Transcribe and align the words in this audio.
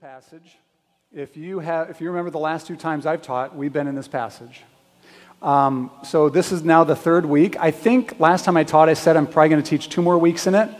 passage. 0.00 0.56
If 1.12 1.36
you, 1.36 1.58
have, 1.58 1.90
if 1.90 2.00
you 2.00 2.06
remember 2.06 2.30
the 2.30 2.38
last 2.38 2.68
two 2.68 2.76
times 2.76 3.04
I've 3.04 3.20
taught, 3.20 3.56
we've 3.56 3.72
been 3.72 3.88
in 3.88 3.96
this 3.96 4.06
passage. 4.06 4.62
Um, 5.42 5.90
so 6.04 6.28
this 6.28 6.52
is 6.52 6.62
now 6.62 6.84
the 6.84 6.94
third 6.94 7.26
week. 7.26 7.56
I 7.58 7.72
think 7.72 8.20
last 8.20 8.44
time 8.44 8.56
I 8.56 8.62
taught, 8.62 8.88
I 8.88 8.94
said 8.94 9.16
I'm 9.16 9.26
probably 9.26 9.48
going 9.48 9.60
to 9.60 9.68
teach 9.68 9.88
two 9.88 10.00
more 10.00 10.16
weeks 10.16 10.46
in 10.46 10.54
it. 10.54 10.70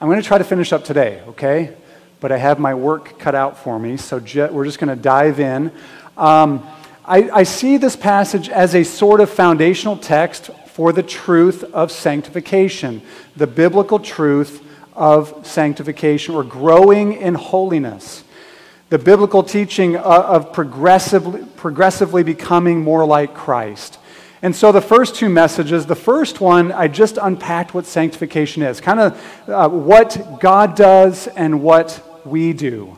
I'm 0.00 0.08
going 0.08 0.18
to 0.20 0.26
try 0.26 0.38
to 0.38 0.44
finish 0.44 0.72
up 0.72 0.82
today, 0.82 1.20
okay? 1.28 1.76
But 2.20 2.32
I 2.32 2.38
have 2.38 2.58
my 2.58 2.72
work 2.72 3.18
cut 3.18 3.34
out 3.34 3.58
for 3.58 3.78
me, 3.78 3.98
so 3.98 4.18
je- 4.18 4.48
we're 4.48 4.64
just 4.64 4.78
going 4.78 4.96
to 4.96 5.02
dive 5.02 5.40
in. 5.40 5.70
Um, 6.16 6.66
I, 7.04 7.28
I 7.30 7.42
see 7.42 7.76
this 7.76 7.96
passage 7.96 8.48
as 8.48 8.74
a 8.74 8.82
sort 8.82 9.20
of 9.20 9.28
foundational 9.28 9.98
text 9.98 10.50
for 10.68 10.90
the 10.90 11.02
truth 11.02 11.64
of 11.74 11.92
sanctification, 11.92 13.02
the 13.36 13.46
biblical 13.46 13.98
truth 13.98 14.66
of 14.94 15.46
sanctification 15.46 16.34
or 16.34 16.44
growing 16.44 17.12
in 17.12 17.34
holiness 17.34 18.24
the 18.94 18.98
biblical 19.00 19.42
teaching 19.42 19.96
uh, 19.96 20.02
of 20.02 20.52
progressively, 20.52 21.44
progressively 21.56 22.22
becoming 22.22 22.80
more 22.80 23.04
like 23.04 23.34
Christ. 23.34 23.98
And 24.40 24.54
so 24.54 24.70
the 24.70 24.80
first 24.80 25.16
two 25.16 25.28
messages, 25.28 25.84
the 25.84 25.96
first 25.96 26.40
one, 26.40 26.70
I 26.70 26.86
just 26.86 27.18
unpacked 27.20 27.74
what 27.74 27.86
sanctification 27.86 28.62
is, 28.62 28.80
kind 28.80 29.00
of 29.00 29.48
uh, 29.48 29.68
what 29.68 30.38
God 30.38 30.76
does 30.76 31.26
and 31.26 31.60
what 31.60 32.22
we 32.24 32.52
do. 32.52 32.96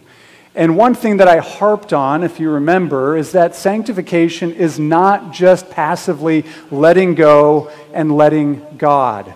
And 0.55 0.77
one 0.77 0.93
thing 0.93 1.17
that 1.17 1.29
I 1.29 1.39
harped 1.39 1.95
on, 1.95 2.23
if 2.23 2.39
you 2.41 2.51
remember, 2.51 3.17
is 3.17 3.33
that 3.33 3.55
sanctification 3.55 4.53
is 4.53 4.79
not 4.79 5.33
just 5.33 5.71
passively 5.71 6.45
letting 6.71 7.15
go 7.15 7.71
and 7.95 8.15
letting 8.15 8.67
God. 8.77 9.33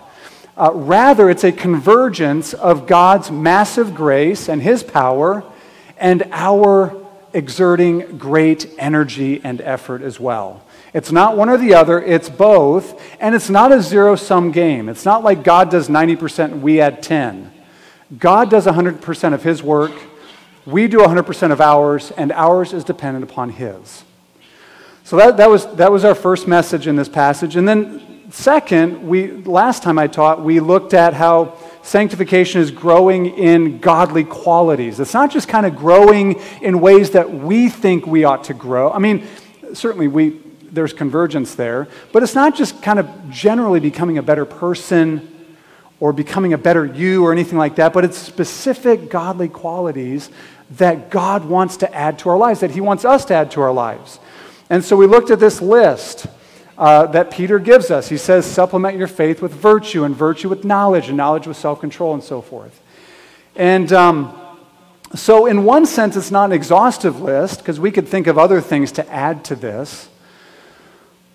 Uh, 0.58 0.72
rather, 0.74 1.30
it's 1.30 1.44
a 1.44 1.52
convergence 1.52 2.52
of 2.52 2.86
God's 2.86 3.30
massive 3.30 3.94
grace 3.94 4.46
and 4.50 4.60
His 4.60 4.82
power 4.82 5.42
and 6.00 6.26
our 6.32 6.96
exerting 7.32 8.18
great 8.18 8.68
energy 8.78 9.40
and 9.44 9.60
effort 9.60 10.02
as 10.02 10.18
well. 10.18 10.64
It's 10.92 11.12
not 11.12 11.36
one 11.36 11.48
or 11.48 11.56
the 11.56 11.74
other, 11.74 12.02
it's 12.02 12.28
both, 12.28 13.00
and 13.20 13.34
it's 13.34 13.48
not 13.48 13.70
a 13.70 13.80
zero 13.80 14.16
sum 14.16 14.50
game. 14.50 14.88
It's 14.88 15.04
not 15.04 15.22
like 15.22 15.44
God 15.44 15.70
does 15.70 15.88
90% 15.88 16.44
and 16.46 16.62
we 16.62 16.80
add 16.80 17.02
10. 17.02 17.52
God 18.18 18.50
does 18.50 18.66
100% 18.66 19.34
of 19.34 19.44
his 19.44 19.62
work, 19.62 19.92
we 20.66 20.88
do 20.88 20.98
100% 20.98 21.52
of 21.52 21.60
ours, 21.60 22.10
and 22.12 22.32
ours 22.32 22.72
is 22.72 22.82
dependent 22.82 23.22
upon 23.24 23.50
his. 23.50 24.04
So 25.04 25.16
that, 25.16 25.36
that, 25.36 25.48
was, 25.48 25.72
that 25.76 25.92
was 25.92 26.04
our 26.04 26.14
first 26.14 26.48
message 26.48 26.86
in 26.86 26.96
this 26.96 27.08
passage. 27.08 27.56
And 27.56 27.66
then, 27.66 28.30
second, 28.30 29.06
we, 29.06 29.30
last 29.30 29.82
time 29.82 29.98
I 29.98 30.06
taught, 30.06 30.42
we 30.42 30.60
looked 30.60 30.92
at 30.92 31.14
how 31.14 31.56
sanctification 31.82 32.60
is 32.60 32.70
growing 32.70 33.26
in 33.26 33.78
godly 33.78 34.24
qualities. 34.24 35.00
It's 35.00 35.14
not 35.14 35.30
just 35.30 35.48
kind 35.48 35.66
of 35.66 35.76
growing 35.76 36.40
in 36.60 36.80
ways 36.80 37.10
that 37.10 37.30
we 37.30 37.68
think 37.68 38.06
we 38.06 38.24
ought 38.24 38.44
to 38.44 38.54
grow. 38.54 38.92
I 38.92 38.98
mean, 38.98 39.26
certainly 39.72 40.08
we, 40.08 40.40
there's 40.70 40.92
convergence 40.92 41.54
there, 41.54 41.88
but 42.12 42.22
it's 42.22 42.34
not 42.34 42.56
just 42.56 42.82
kind 42.82 42.98
of 42.98 43.08
generally 43.30 43.80
becoming 43.80 44.18
a 44.18 44.22
better 44.22 44.44
person 44.44 45.26
or 46.00 46.12
becoming 46.12 46.52
a 46.52 46.58
better 46.58 46.86
you 46.86 47.24
or 47.24 47.32
anything 47.32 47.58
like 47.58 47.76
that, 47.76 47.92
but 47.92 48.04
it's 48.04 48.16
specific 48.16 49.10
godly 49.10 49.48
qualities 49.48 50.30
that 50.72 51.10
God 51.10 51.44
wants 51.44 51.78
to 51.78 51.94
add 51.94 52.18
to 52.20 52.30
our 52.30 52.38
lives, 52.38 52.60
that 52.60 52.70
He 52.70 52.80
wants 52.80 53.04
us 53.04 53.24
to 53.26 53.34
add 53.34 53.50
to 53.52 53.60
our 53.60 53.72
lives. 53.72 54.18
And 54.70 54.84
so 54.84 54.96
we 54.96 55.06
looked 55.06 55.30
at 55.30 55.40
this 55.40 55.60
list 55.60 56.26
uh, 56.80 57.04
that 57.08 57.30
Peter 57.30 57.58
gives 57.58 57.90
us. 57.90 58.08
He 58.08 58.16
says, 58.16 58.46
supplement 58.46 58.96
your 58.96 59.06
faith 59.06 59.42
with 59.42 59.52
virtue, 59.52 60.04
and 60.04 60.16
virtue 60.16 60.48
with 60.48 60.64
knowledge, 60.64 61.08
and 61.08 61.16
knowledge 61.16 61.46
with 61.46 61.58
self 61.58 61.78
control, 61.78 62.14
and 62.14 62.24
so 62.24 62.40
forth. 62.40 62.80
And 63.54 63.92
um, 63.92 64.34
so, 65.14 65.44
in 65.44 65.64
one 65.64 65.84
sense, 65.84 66.16
it's 66.16 66.30
not 66.30 66.46
an 66.46 66.52
exhaustive 66.52 67.20
list, 67.20 67.58
because 67.58 67.78
we 67.78 67.90
could 67.90 68.08
think 68.08 68.26
of 68.26 68.38
other 68.38 68.62
things 68.62 68.92
to 68.92 69.06
add 69.12 69.44
to 69.44 69.56
this. 69.56 70.08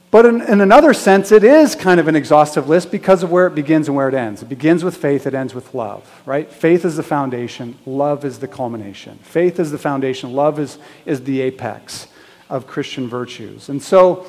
But 0.09 0.25
in, 0.25 0.41
in, 0.41 0.61
another 0.61 0.95
sense, 0.95 1.31
it 1.31 1.43
is 1.43 1.75
kind 1.75 1.99
of 1.99 2.07
an 2.07 2.15
exhaustive 2.15 2.67
list 2.67 2.89
because 2.89 3.21
of 3.21 3.29
where 3.29 3.45
it 3.45 3.53
begins 3.53 3.87
and 3.87 3.95
where 3.95 4.09
it 4.09 4.15
ends. 4.15 4.41
It 4.41 4.49
begins 4.49 4.83
with 4.83 4.97
faith, 4.97 5.27
it 5.27 5.35
ends 5.35 5.53
with 5.53 5.75
love, 5.75 6.09
right? 6.25 6.51
Faith 6.51 6.85
is 6.85 6.95
the 6.95 7.03
foundation, 7.03 7.77
love 7.85 8.25
is 8.25 8.39
the 8.39 8.47
culmination. 8.47 9.19
Faith 9.21 9.59
is 9.59 9.69
the 9.69 9.77
foundation, 9.77 10.33
love 10.33 10.57
is, 10.57 10.79
is 11.05 11.23
the 11.23 11.41
apex 11.41 12.07
of 12.49 12.65
Christian 12.65 13.07
virtues. 13.07 13.69
And 13.69 13.83
so, 13.83 14.25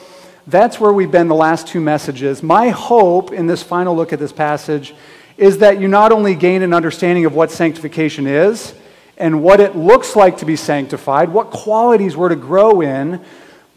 that's 0.46 0.78
where 0.78 0.92
we've 0.92 1.10
been 1.10 1.28
the 1.28 1.34
last 1.34 1.66
two 1.66 1.80
messages. 1.80 2.42
My 2.42 2.68
hope 2.68 3.32
in 3.32 3.46
this 3.46 3.62
final 3.62 3.96
look 3.96 4.12
at 4.12 4.18
this 4.18 4.32
passage 4.32 4.94
is 5.36 5.58
that 5.58 5.80
you 5.80 5.88
not 5.88 6.12
only 6.12 6.34
gain 6.34 6.62
an 6.62 6.72
understanding 6.72 7.24
of 7.24 7.34
what 7.34 7.50
sanctification 7.50 8.26
is 8.26 8.74
and 9.18 9.42
what 9.42 9.60
it 9.60 9.74
looks 9.74 10.14
like 10.14 10.38
to 10.38 10.46
be 10.46 10.56
sanctified, 10.56 11.30
what 11.30 11.50
qualities 11.50 12.16
we're 12.16 12.28
to 12.28 12.36
grow 12.36 12.80
in, 12.80 13.20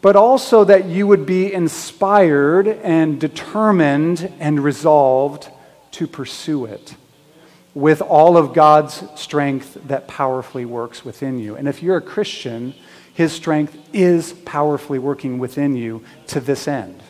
but 0.00 0.16
also 0.16 0.64
that 0.64 0.86
you 0.86 1.06
would 1.06 1.26
be 1.26 1.52
inspired 1.52 2.68
and 2.68 3.20
determined 3.20 4.32
and 4.38 4.62
resolved 4.62 5.48
to 5.92 6.06
pursue 6.06 6.64
it 6.64 6.94
with 7.74 8.00
all 8.00 8.36
of 8.36 8.54
God's 8.54 9.02
strength 9.16 9.76
that 9.86 10.08
powerfully 10.08 10.64
works 10.64 11.04
within 11.04 11.38
you. 11.38 11.56
And 11.56 11.68
if 11.68 11.82
you're 11.82 11.98
a 11.98 12.02
Christian, 12.02 12.74
his 13.20 13.34
strength 13.34 13.76
is 13.92 14.32
powerfully 14.46 14.98
working 14.98 15.38
within 15.38 15.76
you 15.76 16.02
to 16.26 16.40
this 16.40 16.66
end. 16.66 17.02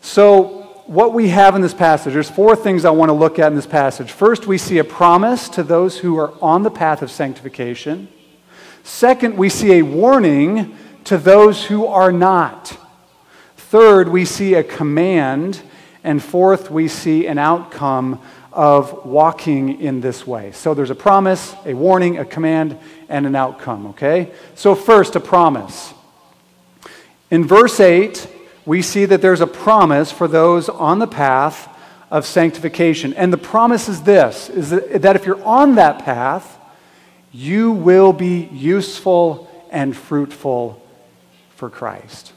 So, 0.00 0.82
what 0.86 1.14
we 1.14 1.28
have 1.28 1.54
in 1.54 1.60
this 1.60 1.72
passage, 1.72 2.12
there's 2.12 2.28
four 2.28 2.56
things 2.56 2.84
I 2.84 2.90
want 2.90 3.10
to 3.10 3.12
look 3.12 3.38
at 3.38 3.52
in 3.52 3.54
this 3.54 3.68
passage. 3.68 4.10
First, 4.10 4.48
we 4.48 4.58
see 4.58 4.78
a 4.78 4.84
promise 4.84 5.48
to 5.50 5.62
those 5.62 5.96
who 5.98 6.18
are 6.18 6.32
on 6.42 6.64
the 6.64 6.72
path 6.72 7.02
of 7.02 7.10
sanctification. 7.12 8.08
Second, 8.82 9.36
we 9.36 9.48
see 9.48 9.74
a 9.74 9.82
warning 9.82 10.76
to 11.04 11.18
those 11.18 11.64
who 11.64 11.86
are 11.86 12.10
not. 12.10 12.76
Third, 13.56 14.08
we 14.08 14.24
see 14.24 14.54
a 14.54 14.64
command. 14.64 15.62
And 16.02 16.20
fourth, 16.20 16.68
we 16.68 16.88
see 16.88 17.28
an 17.28 17.38
outcome 17.38 18.20
of 18.52 19.04
walking 19.04 19.80
in 19.80 20.00
this 20.00 20.26
way. 20.26 20.50
So 20.50 20.74
there's 20.74 20.90
a 20.90 20.96
promise, 20.96 21.54
a 21.64 21.74
warning, 21.74 22.18
a 22.18 22.24
command, 22.24 22.78
and 23.08 23.26
an 23.26 23.36
outcome, 23.36 23.88
okay? 23.88 24.32
So, 24.54 24.74
first, 24.74 25.16
a 25.16 25.20
promise. 25.20 25.92
In 27.30 27.44
verse 27.44 27.80
8, 27.80 28.26
we 28.64 28.82
see 28.82 29.04
that 29.04 29.22
there's 29.22 29.40
a 29.40 29.46
promise 29.46 30.10
for 30.10 30.28
those 30.28 30.68
on 30.68 30.98
the 30.98 31.06
path 31.06 31.68
of 32.10 32.24
sanctification. 32.26 33.14
And 33.14 33.32
the 33.32 33.38
promise 33.38 33.88
is 33.88 34.02
this 34.02 34.48
is 34.48 34.70
that 34.70 35.16
if 35.16 35.26
you're 35.26 35.42
on 35.44 35.76
that 35.76 36.04
path, 36.04 36.58
you 37.32 37.72
will 37.72 38.12
be 38.12 38.48
useful 38.52 39.50
and 39.70 39.96
fruitful 39.96 40.82
for 41.50 41.68
Christ. 41.68 42.32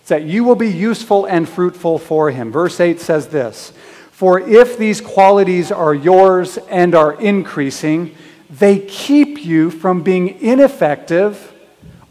It's 0.00 0.08
that 0.08 0.24
you 0.24 0.44
will 0.44 0.56
be 0.56 0.70
useful 0.70 1.26
and 1.26 1.48
fruitful 1.48 1.98
for 1.98 2.30
Him. 2.30 2.52
Verse 2.52 2.78
8 2.80 3.00
says 3.00 3.28
this 3.28 3.72
for 4.14 4.38
if 4.38 4.78
these 4.78 5.00
qualities 5.00 5.72
are 5.72 5.92
yours 5.92 6.56
and 6.70 6.94
are 6.94 7.20
increasing, 7.20 8.14
they 8.58 8.78
keep 8.78 9.44
you 9.44 9.70
from 9.70 10.02
being 10.02 10.40
ineffective 10.40 11.52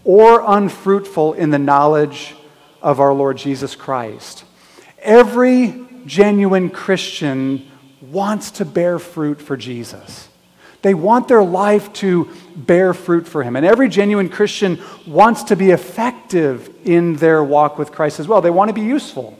or 0.03 0.43
unfruitful 0.45 1.33
in 1.33 1.51
the 1.51 1.59
knowledge 1.59 2.35
of 2.81 2.99
our 2.99 3.13
Lord 3.13 3.37
Jesus 3.37 3.75
Christ. 3.75 4.43
Every 4.99 5.85
genuine 6.05 6.69
Christian 6.69 7.69
wants 8.01 8.51
to 8.51 8.65
bear 8.65 8.99
fruit 8.99 9.41
for 9.41 9.55
Jesus. 9.55 10.27
They 10.81 10.93
want 10.93 11.29
their 11.29 11.43
life 11.43 11.93
to 11.93 12.29
bear 12.57 12.93
fruit 12.93 13.25
for 13.25 13.41
Him. 13.41 13.55
And 13.55 13.65
every 13.65 13.87
genuine 13.87 14.27
Christian 14.27 14.81
wants 15.07 15.43
to 15.43 15.55
be 15.55 15.71
effective 15.71 16.69
in 16.83 17.15
their 17.15 17.41
walk 17.41 17.77
with 17.77 17.93
Christ 17.93 18.19
as 18.19 18.27
well. 18.27 18.41
They 18.41 18.49
want 18.49 18.67
to 18.67 18.73
be 18.73 18.81
useful. 18.81 19.39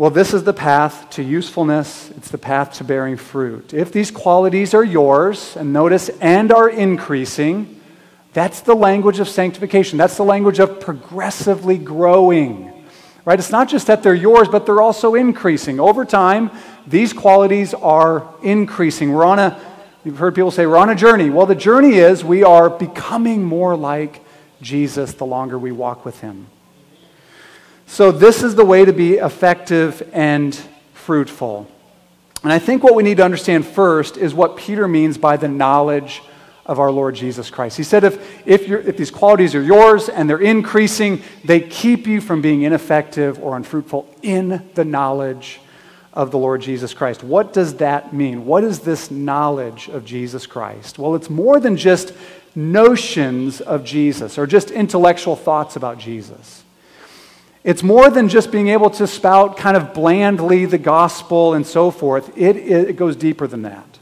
Well, 0.00 0.08
this 0.08 0.32
is 0.32 0.44
the 0.44 0.54
path 0.54 1.10
to 1.10 1.22
usefulness. 1.22 2.10
It's 2.16 2.30
the 2.30 2.38
path 2.38 2.72
to 2.78 2.84
bearing 2.84 3.18
fruit. 3.18 3.74
If 3.74 3.92
these 3.92 4.10
qualities 4.10 4.72
are 4.72 4.82
yours, 4.82 5.58
and 5.58 5.74
notice, 5.74 6.08
and 6.22 6.50
are 6.50 6.70
increasing, 6.70 7.78
that's 8.32 8.62
the 8.62 8.74
language 8.74 9.20
of 9.20 9.28
sanctification. 9.28 9.98
That's 9.98 10.16
the 10.16 10.22
language 10.22 10.58
of 10.58 10.80
progressively 10.80 11.76
growing. 11.76 12.72
Right? 13.26 13.38
It's 13.38 13.50
not 13.50 13.68
just 13.68 13.88
that 13.88 14.02
they're 14.02 14.14
yours, 14.14 14.48
but 14.48 14.64
they're 14.64 14.80
also 14.80 15.16
increasing. 15.16 15.78
Over 15.78 16.06
time, 16.06 16.50
these 16.86 17.12
qualities 17.12 17.74
are 17.74 18.26
increasing. 18.42 19.12
We're 19.12 19.26
on 19.26 19.38
a, 19.38 19.60
you've 20.02 20.16
heard 20.16 20.34
people 20.34 20.50
say, 20.50 20.64
we're 20.64 20.78
on 20.78 20.88
a 20.88 20.94
journey. 20.94 21.28
Well, 21.28 21.44
the 21.44 21.54
journey 21.54 21.96
is 21.96 22.24
we 22.24 22.42
are 22.42 22.70
becoming 22.70 23.44
more 23.44 23.76
like 23.76 24.24
Jesus 24.62 25.12
the 25.12 25.26
longer 25.26 25.58
we 25.58 25.72
walk 25.72 26.06
with 26.06 26.20
him. 26.22 26.46
So, 27.90 28.12
this 28.12 28.44
is 28.44 28.54
the 28.54 28.64
way 28.64 28.84
to 28.84 28.92
be 28.92 29.14
effective 29.14 30.08
and 30.12 30.54
fruitful. 30.94 31.68
And 32.44 32.52
I 32.52 32.60
think 32.60 32.84
what 32.84 32.94
we 32.94 33.02
need 33.02 33.16
to 33.16 33.24
understand 33.24 33.66
first 33.66 34.16
is 34.16 34.32
what 34.32 34.56
Peter 34.56 34.86
means 34.86 35.18
by 35.18 35.36
the 35.36 35.48
knowledge 35.48 36.22
of 36.64 36.78
our 36.78 36.92
Lord 36.92 37.16
Jesus 37.16 37.50
Christ. 37.50 37.76
He 37.76 37.82
said, 37.82 38.04
if, 38.04 38.46
if, 38.46 38.70
if, 38.70 38.96
these 38.96 39.10
qualities 39.10 39.56
are 39.56 39.62
yours 39.62 40.08
and 40.08 40.30
they're 40.30 40.38
increasing, 40.38 41.20
they 41.44 41.58
keep 41.58 42.06
you 42.06 42.20
from 42.20 42.40
being 42.40 42.62
ineffective 42.62 43.42
or 43.42 43.56
unfruitful 43.56 44.08
in 44.22 44.70
the 44.74 44.84
knowledge 44.84 45.58
of 46.12 46.30
the 46.30 46.38
Lord 46.38 46.60
Jesus 46.62 46.94
Christ. 46.94 47.24
What 47.24 47.52
does 47.52 47.74
that 47.78 48.12
mean? 48.12 48.46
What 48.46 48.62
is 48.62 48.78
this 48.78 49.10
knowledge 49.10 49.88
of 49.88 50.04
Jesus 50.04 50.46
Christ? 50.46 50.96
Well, 50.96 51.16
it's 51.16 51.28
more 51.28 51.58
than 51.58 51.76
just 51.76 52.12
notions 52.54 53.60
of 53.60 53.82
Jesus 53.82 54.38
or 54.38 54.46
just 54.46 54.70
intellectual 54.70 55.34
thoughts 55.34 55.74
about 55.74 55.98
Jesus. 55.98 56.62
It's 57.62 57.82
more 57.82 58.08
than 58.08 58.28
just 58.28 58.50
being 58.50 58.68
able 58.68 58.90
to 58.90 59.06
spout 59.06 59.56
kind 59.58 59.76
of 59.76 59.92
blandly 59.92 60.64
the 60.64 60.78
gospel 60.78 61.52
and 61.52 61.66
so 61.66 61.90
forth. 61.90 62.36
It, 62.36 62.56
it, 62.56 62.96
goes 62.96 63.16
deeper 63.16 63.46
than 63.46 63.62
that. 63.62 63.98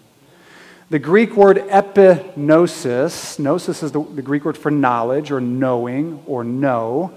The 0.90 1.00
Greek 1.00 1.36
word 1.36 1.58
epignosis, 1.68 3.38
gnosis 3.38 3.82
is 3.82 3.92
the, 3.92 4.02
the 4.02 4.22
Greek 4.22 4.44
word 4.44 4.56
for 4.56 4.70
knowledge 4.70 5.30
or 5.30 5.40
knowing 5.40 6.22
or 6.26 6.44
know, 6.44 7.12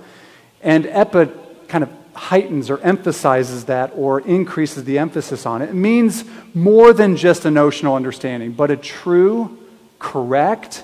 and 0.61 0.85
epi 0.87 1.31
kind 1.67 1.83
of 1.83 1.91
heightens 2.13 2.69
or 2.69 2.79
emphasizes 2.79 3.65
that 3.65 3.91
or 3.95 4.19
increases 4.21 4.83
the 4.83 4.97
emphasis 4.97 5.45
on 5.45 5.61
it. 5.61 5.69
It 5.69 5.75
means 5.75 6.25
more 6.53 6.91
than 6.91 7.15
just 7.15 7.45
a 7.45 7.51
notional 7.51 7.95
understanding, 7.95 8.51
but 8.51 8.71
a 8.71 8.77
true, 8.77 9.57
correct, 9.99 10.83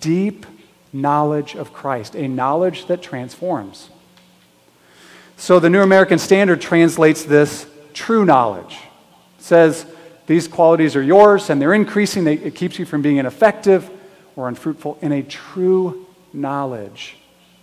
deep 0.00 0.46
knowledge 0.92 1.54
of 1.54 1.72
Christ, 1.72 2.14
a 2.14 2.28
knowledge 2.28 2.86
that 2.86 3.02
transforms. 3.02 3.90
So 5.36 5.60
the 5.60 5.70
New 5.70 5.82
American 5.82 6.18
Standard 6.18 6.60
translates 6.60 7.24
this 7.24 7.66
true 7.92 8.24
knowledge. 8.24 8.78
It 9.38 9.42
says, 9.42 9.86
these 10.26 10.48
qualities 10.48 10.96
are 10.96 11.02
yours 11.02 11.50
and 11.50 11.60
they're 11.60 11.74
increasing. 11.74 12.26
it 12.26 12.54
keeps 12.54 12.78
you 12.78 12.84
from 12.84 13.02
being 13.02 13.18
ineffective 13.18 13.88
or 14.34 14.48
unfruitful 14.48 14.98
in 15.00 15.12
a 15.12 15.22
true 15.22 16.06
knowledge 16.32 17.16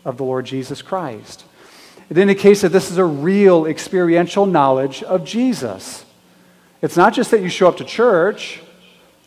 of 0.06 0.18
the 0.18 0.24
Lord 0.24 0.46
Jesus 0.46 0.82
Christ. 0.82 1.46
It 2.10 2.18
indicates 2.18 2.62
that 2.62 2.70
this 2.70 2.92
is 2.92 2.98
a 2.98 3.06
real 3.06 3.66
experiential 3.66 4.46
knowledge 4.46 5.04
of 5.04 5.26
Jesus. 5.26 6.06
It's 6.82 6.98
not 6.98 7.14
just 7.14 7.32
that 7.32 7.42
you 7.42 7.50
show 7.50 7.68
up 7.68 7.78
to 7.78 7.86
church, 7.86 8.62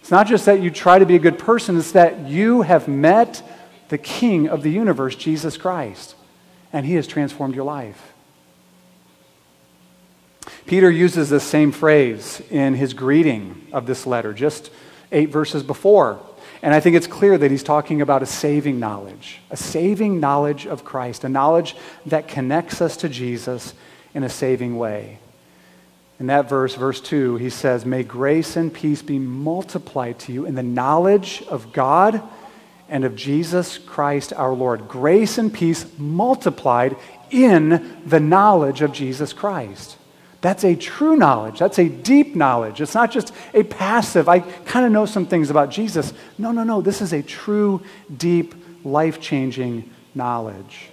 it's 0.01 0.11
not 0.11 0.27
just 0.27 0.47
that 0.47 0.61
you 0.61 0.71
try 0.71 0.99
to 0.99 1.07
be 1.07 1.17
a 1.17 1.19
good 1.19 1.39
person, 1.39 1.77
it's 1.77 1.93
that 1.93 2.27
you 2.27 2.63
have 2.63 2.87
met 2.87 3.43
the 3.89 3.99
King 3.99 4.49
of 4.49 4.63
the 4.63 4.71
universe, 4.71 5.17
Jesus 5.17 5.57
Christ, 5.57 6.15
and 6.73 6.87
He 6.87 6.95
has 6.95 7.07
transformed 7.07 7.55
your 7.55 7.65
life. 7.65 8.13
Peter 10.67 10.91
uses 10.91 11.31
this 11.31 11.45
same 11.45 11.71
phrase 11.71 12.43
in 12.51 12.75
his 12.75 12.93
greeting 12.93 13.69
of 13.73 13.87
this 13.87 14.07
letter, 14.07 14.33
just 14.33 14.71
eight 15.13 15.31
verses 15.31 15.63
before. 15.63 16.21
And 16.63 16.75
I 16.75 16.81
think 16.81 16.97
it's 16.97 17.07
clear 17.07 17.39
that 17.39 17.51
he's 17.51 17.63
talking 17.63 18.01
about 18.01 18.23
a 18.23 18.27
saving 18.27 18.81
knowledge, 18.81 19.41
a 19.51 19.57
saving 19.57 20.19
knowledge 20.19 20.67
of 20.67 20.85
Christ, 20.85 21.23
a 21.23 21.29
knowledge 21.29 21.77
that 22.07 22.27
connects 22.27 22.81
us 22.81 22.97
to 22.99 23.09
Jesus 23.09 23.75
in 24.15 24.25
a 24.25 24.29
saving 24.29 24.77
way. 24.77 25.19
In 26.19 26.27
that 26.29 26.49
verse, 26.49 26.75
verse 26.75 27.01
2, 27.01 27.37
he 27.37 27.51
says, 27.51 27.85
May 27.85 28.03
grace 28.03 28.57
and 28.57 28.73
peace 28.73 29.03
be 29.03 29.19
multiplied 29.19 30.19
to 30.21 30.33
you 30.33 30.47
in 30.47 30.55
the 30.55 30.63
knowledge 30.63 31.45
of 31.49 31.73
God 31.73 32.23
and 32.89 33.05
of 33.05 33.15
Jesus 33.15 33.79
Christ 33.79 34.33
our 34.33 34.55
Lord. 34.55 34.89
Grace 34.89 35.39
and 35.39 35.53
peace 35.53 35.87
multiplied 35.99 36.97
in 37.31 38.01
the 38.07 38.21
knowledge 38.21 38.81
of 38.81 38.93
Jesus 38.93 39.33
Christ. 39.33 39.99
That's 40.47 40.63
a 40.63 40.77
true 40.77 41.17
knowledge. 41.17 41.59
That's 41.59 41.81
a 41.81 41.89
deep 41.89 42.37
knowledge. 42.37 42.81
It's 42.81 42.95
not 42.95 43.11
just 43.11 43.33
a 43.53 43.65
passive, 43.65 44.29
I 44.29 44.39
kind 44.39 44.87
of 44.87 44.93
know 44.93 45.05
some 45.05 45.27
things 45.27 45.51
about 45.51 45.73
Jesus. 45.73 46.15
No, 46.39 46.53
no, 46.53 46.63
no. 46.63 46.81
This 46.81 47.03
is 47.03 47.13
a 47.13 47.21
true, 47.21 47.83
deep, 48.17 48.55
life 48.85 49.21
changing 49.21 49.91
knowledge. 50.15 50.91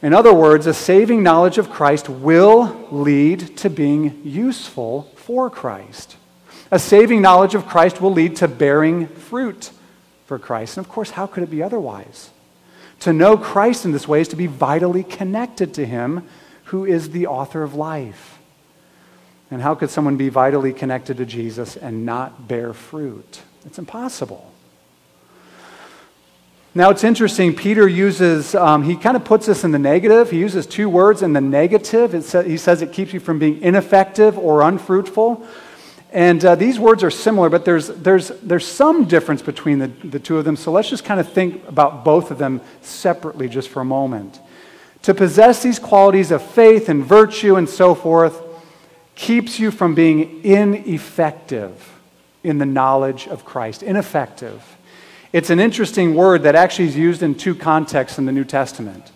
In 0.00 0.14
other 0.14 0.32
words, 0.32 0.66
a 0.66 0.72
saving 0.72 1.22
knowledge 1.22 1.58
of 1.58 1.68
Christ 1.68 2.08
will 2.08 2.88
lead 2.90 3.58
to 3.58 3.68
being 3.68 4.22
useful 4.24 5.12
for 5.16 5.50
Christ. 5.50 6.16
A 6.70 6.78
saving 6.78 7.20
knowledge 7.20 7.54
of 7.54 7.66
Christ 7.66 8.00
will 8.00 8.14
lead 8.14 8.36
to 8.36 8.48
bearing 8.48 9.08
fruit 9.08 9.72
for 10.24 10.38
Christ. 10.38 10.78
And 10.78 10.86
of 10.86 10.90
course, 10.90 11.10
how 11.10 11.26
could 11.26 11.42
it 11.42 11.50
be 11.50 11.62
otherwise? 11.62 12.30
To 13.00 13.12
know 13.12 13.36
Christ 13.36 13.84
in 13.84 13.92
this 13.92 14.08
way 14.08 14.22
is 14.22 14.28
to 14.28 14.36
be 14.36 14.46
vitally 14.46 15.04
connected 15.04 15.74
to 15.74 15.84
Him 15.84 16.26
who 16.68 16.84
is 16.84 17.10
the 17.10 17.26
author 17.26 17.62
of 17.62 17.74
life. 17.74 18.38
And 19.50 19.62
how 19.62 19.74
could 19.74 19.88
someone 19.88 20.16
be 20.16 20.28
vitally 20.28 20.72
connected 20.72 21.16
to 21.16 21.26
Jesus 21.26 21.76
and 21.76 22.04
not 22.04 22.46
bear 22.46 22.74
fruit? 22.74 23.40
It's 23.64 23.78
impossible. 23.78 24.52
Now, 26.74 26.90
it's 26.90 27.02
interesting. 27.02 27.56
Peter 27.56 27.88
uses, 27.88 28.54
um, 28.54 28.82
he 28.82 28.94
kind 28.94 29.16
of 29.16 29.24
puts 29.24 29.46
this 29.46 29.64
in 29.64 29.72
the 29.72 29.78
negative. 29.78 30.30
He 30.30 30.38
uses 30.38 30.66
two 30.66 30.90
words 30.90 31.22
in 31.22 31.32
the 31.32 31.40
negative. 31.40 32.22
Sa- 32.22 32.42
he 32.42 32.58
says 32.58 32.82
it 32.82 32.92
keeps 32.92 33.14
you 33.14 33.20
from 33.20 33.38
being 33.38 33.62
ineffective 33.62 34.36
or 34.38 34.60
unfruitful. 34.60 35.46
And 36.12 36.44
uh, 36.44 36.54
these 36.54 36.78
words 36.78 37.02
are 37.02 37.10
similar, 37.10 37.48
but 37.48 37.64
there's, 37.64 37.88
there's, 37.88 38.28
there's 38.42 38.66
some 38.66 39.06
difference 39.06 39.40
between 39.40 39.78
the, 39.78 39.88
the 39.88 40.18
two 40.18 40.36
of 40.36 40.44
them. 40.44 40.56
So 40.56 40.70
let's 40.70 40.90
just 40.90 41.04
kind 41.04 41.18
of 41.18 41.32
think 41.32 41.66
about 41.66 42.04
both 42.04 42.30
of 42.30 42.36
them 42.36 42.60
separately 42.82 43.48
just 43.48 43.70
for 43.70 43.80
a 43.80 43.84
moment. 43.84 44.38
To 45.02 45.14
possess 45.14 45.62
these 45.62 45.78
qualities 45.78 46.30
of 46.30 46.42
faith 46.42 46.88
and 46.88 47.04
virtue 47.04 47.56
and 47.56 47.68
so 47.68 47.94
forth 47.94 48.42
keeps 49.14 49.58
you 49.58 49.70
from 49.70 49.94
being 49.94 50.44
ineffective 50.44 51.98
in 52.44 52.58
the 52.58 52.66
knowledge 52.66 53.26
of 53.26 53.44
Christ. 53.44 53.82
Ineffective. 53.82 54.76
It's 55.32 55.50
an 55.50 55.60
interesting 55.60 56.14
word 56.14 56.44
that 56.44 56.54
actually 56.54 56.88
is 56.88 56.96
used 56.96 57.22
in 57.22 57.34
two 57.34 57.54
contexts 57.54 58.18
in 58.18 58.26
the 58.26 58.32
New 58.32 58.44
Testament. 58.44 59.12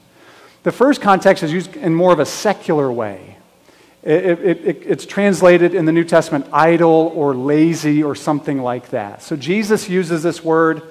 The 0.63 0.73
first 0.73 1.01
context 1.01 1.43
is 1.43 1.53
used 1.53 1.77
in 1.77 1.95
more 1.95 2.13
of 2.13 2.21
a 2.21 2.27
secular 2.27 2.91
way. 2.93 3.37
It, 4.03 4.41
it, 4.41 4.67
it, 4.67 4.83
it's 4.85 5.07
translated 5.07 5.75
in 5.75 5.85
the 5.85 5.93
New 5.93 6.05
Testament 6.05 6.47
idle 6.53 7.13
or 7.15 7.35
lazy 7.35 8.03
or 8.03 8.15
something 8.15 8.61
like 8.61 8.91
that. 8.91 9.23
So 9.23 9.37
Jesus 9.37 9.89
uses 9.89 10.23
this 10.23 10.43
word 10.43 10.83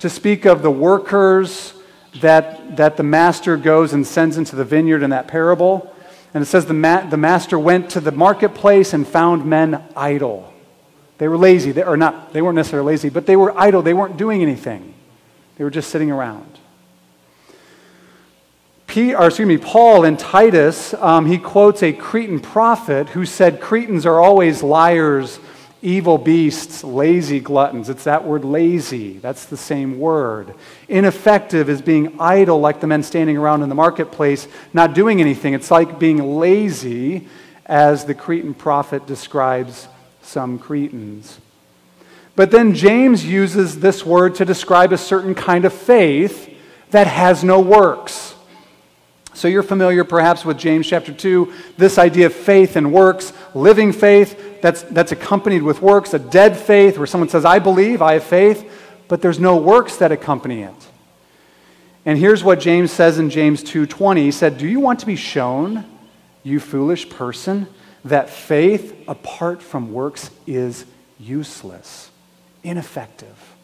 to 0.00 0.10
speak 0.10 0.44
of 0.44 0.62
the 0.62 0.70
workers 0.70 1.74
that, 2.20 2.76
that 2.76 2.96
the 2.96 3.02
master 3.02 3.56
goes 3.56 3.92
and 3.92 4.06
sends 4.06 4.36
into 4.36 4.56
the 4.56 4.64
vineyard 4.64 5.02
in 5.02 5.10
that 5.10 5.28
parable. 5.28 5.94
And 6.34 6.42
it 6.42 6.46
says 6.46 6.66
the, 6.66 6.74
ma- 6.74 7.08
the 7.08 7.16
master 7.16 7.58
went 7.58 7.90
to 7.90 8.00
the 8.00 8.12
marketplace 8.12 8.92
and 8.92 9.06
found 9.06 9.44
men 9.44 9.82
idle. 9.96 10.52
They 11.18 11.28
were 11.28 11.38
lazy, 11.38 11.72
they, 11.72 11.84
or 11.84 11.96
not, 11.96 12.32
they 12.32 12.42
weren't 12.42 12.56
necessarily 12.56 12.92
lazy, 12.92 13.08
but 13.08 13.26
they 13.26 13.36
were 13.36 13.56
idle. 13.58 13.82
They 13.82 13.94
weren't 13.94 14.16
doing 14.16 14.42
anything, 14.42 14.94
they 15.56 15.64
were 15.64 15.70
just 15.70 15.90
sitting 15.90 16.10
around. 16.10 16.58
P, 18.86 19.14
or 19.14 19.28
excuse 19.28 19.48
me, 19.48 19.56
Paul 19.56 20.04
in 20.04 20.18
Titus, 20.18 20.92
um, 20.94 21.24
he 21.24 21.38
quotes 21.38 21.82
a 21.82 21.94
Cretan 21.94 22.40
prophet 22.40 23.08
who 23.10 23.24
said 23.24 23.58
Cretans 23.58 24.04
are 24.04 24.20
always 24.20 24.62
liars 24.62 25.38
evil 25.82 26.16
beasts, 26.16 26.84
lazy 26.84 27.40
gluttons. 27.40 27.88
It's 27.90 28.04
that 28.04 28.24
word 28.24 28.44
lazy. 28.44 29.18
That's 29.18 29.44
the 29.46 29.56
same 29.56 29.98
word. 29.98 30.54
Ineffective 30.88 31.68
is 31.68 31.82
being 31.82 32.20
idle, 32.20 32.60
like 32.60 32.80
the 32.80 32.86
men 32.86 33.02
standing 33.02 33.36
around 33.36 33.62
in 33.62 33.68
the 33.68 33.74
marketplace, 33.74 34.46
not 34.72 34.94
doing 34.94 35.20
anything. 35.20 35.54
It's 35.54 35.70
like 35.70 35.98
being 35.98 36.38
lazy, 36.38 37.26
as 37.66 38.04
the 38.04 38.14
Cretan 38.14 38.54
prophet 38.54 39.06
describes 39.06 39.88
some 40.22 40.58
Cretans. 40.58 41.38
But 42.34 42.50
then 42.50 42.74
James 42.74 43.24
uses 43.24 43.80
this 43.80 44.06
word 44.06 44.36
to 44.36 44.44
describe 44.44 44.92
a 44.92 44.98
certain 44.98 45.34
kind 45.34 45.64
of 45.64 45.72
faith 45.72 46.48
that 46.90 47.06
has 47.06 47.44
no 47.44 47.60
works. 47.60 48.34
So 49.34 49.48
you're 49.48 49.62
familiar 49.62 50.04
perhaps 50.04 50.44
with 50.44 50.58
James 50.58 50.86
chapter 50.86 51.12
2, 51.12 51.52
this 51.76 51.98
idea 51.98 52.26
of 52.26 52.34
faith 52.34 52.76
and 52.76 52.92
works, 52.92 53.32
living 53.54 53.92
faith 53.92 54.51
that's, 54.62 54.82
that's 54.84 55.12
accompanied 55.12 55.62
with 55.62 55.82
works, 55.82 56.14
a 56.14 56.18
dead 56.18 56.56
faith 56.56 56.96
where 56.96 57.06
someone 57.06 57.28
says, 57.28 57.44
I 57.44 57.58
believe, 57.58 58.00
I 58.00 58.14
have 58.14 58.24
faith, 58.24 58.70
but 59.08 59.20
there's 59.20 59.38
no 59.38 59.56
works 59.56 59.98
that 59.98 60.12
accompany 60.12 60.62
it. 60.62 60.88
And 62.04 62.18
here's 62.18 62.42
what 62.42 62.60
James 62.60 62.90
says 62.90 63.18
in 63.18 63.30
James 63.30 63.62
2:20. 63.62 64.22
He 64.22 64.30
said, 64.32 64.58
"Do 64.58 64.66
you 64.66 64.80
want 64.80 65.00
to 65.00 65.06
be 65.06 65.16
shown, 65.16 65.84
you 66.42 66.58
foolish 66.58 67.08
person, 67.08 67.68
that 68.04 68.28
faith 68.28 68.96
apart 69.06 69.62
from 69.62 69.92
works 69.92 70.30
is 70.46 70.84
useless, 71.20 72.10
ineffective?" 72.64 73.54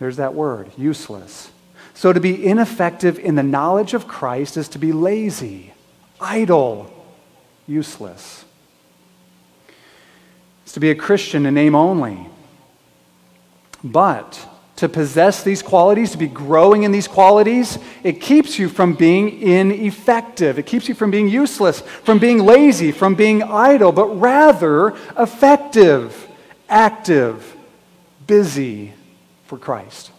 There's 0.00 0.16
that 0.16 0.34
word, 0.34 0.72
useless. 0.76 1.50
So 1.94 2.12
to 2.12 2.18
be 2.18 2.44
ineffective 2.44 3.18
in 3.20 3.36
the 3.36 3.42
knowledge 3.44 3.94
of 3.94 4.08
Christ 4.08 4.56
is 4.56 4.66
to 4.70 4.78
be 4.78 4.90
lazy, 4.90 5.72
idle, 6.20 6.90
useless. 7.68 8.41
It's 10.72 10.76
to 10.76 10.80
be 10.80 10.90
a 10.90 10.94
Christian 10.94 11.44
in 11.44 11.52
name 11.52 11.74
only. 11.74 12.30
But 13.84 14.40
to 14.76 14.88
possess 14.88 15.42
these 15.42 15.60
qualities, 15.60 16.12
to 16.12 16.16
be 16.16 16.28
growing 16.28 16.84
in 16.84 16.92
these 16.92 17.06
qualities, 17.06 17.78
it 18.02 18.22
keeps 18.22 18.58
you 18.58 18.70
from 18.70 18.94
being 18.94 19.42
ineffective. 19.42 20.58
It 20.58 20.64
keeps 20.64 20.88
you 20.88 20.94
from 20.94 21.10
being 21.10 21.28
useless, 21.28 21.82
from 21.82 22.18
being 22.18 22.38
lazy, 22.38 22.90
from 22.90 23.14
being 23.14 23.42
idle, 23.42 23.92
but 23.92 24.18
rather 24.18 24.96
effective, 25.18 26.26
active, 26.70 27.54
busy 28.26 28.94
for 29.44 29.58
Christ. 29.58 30.10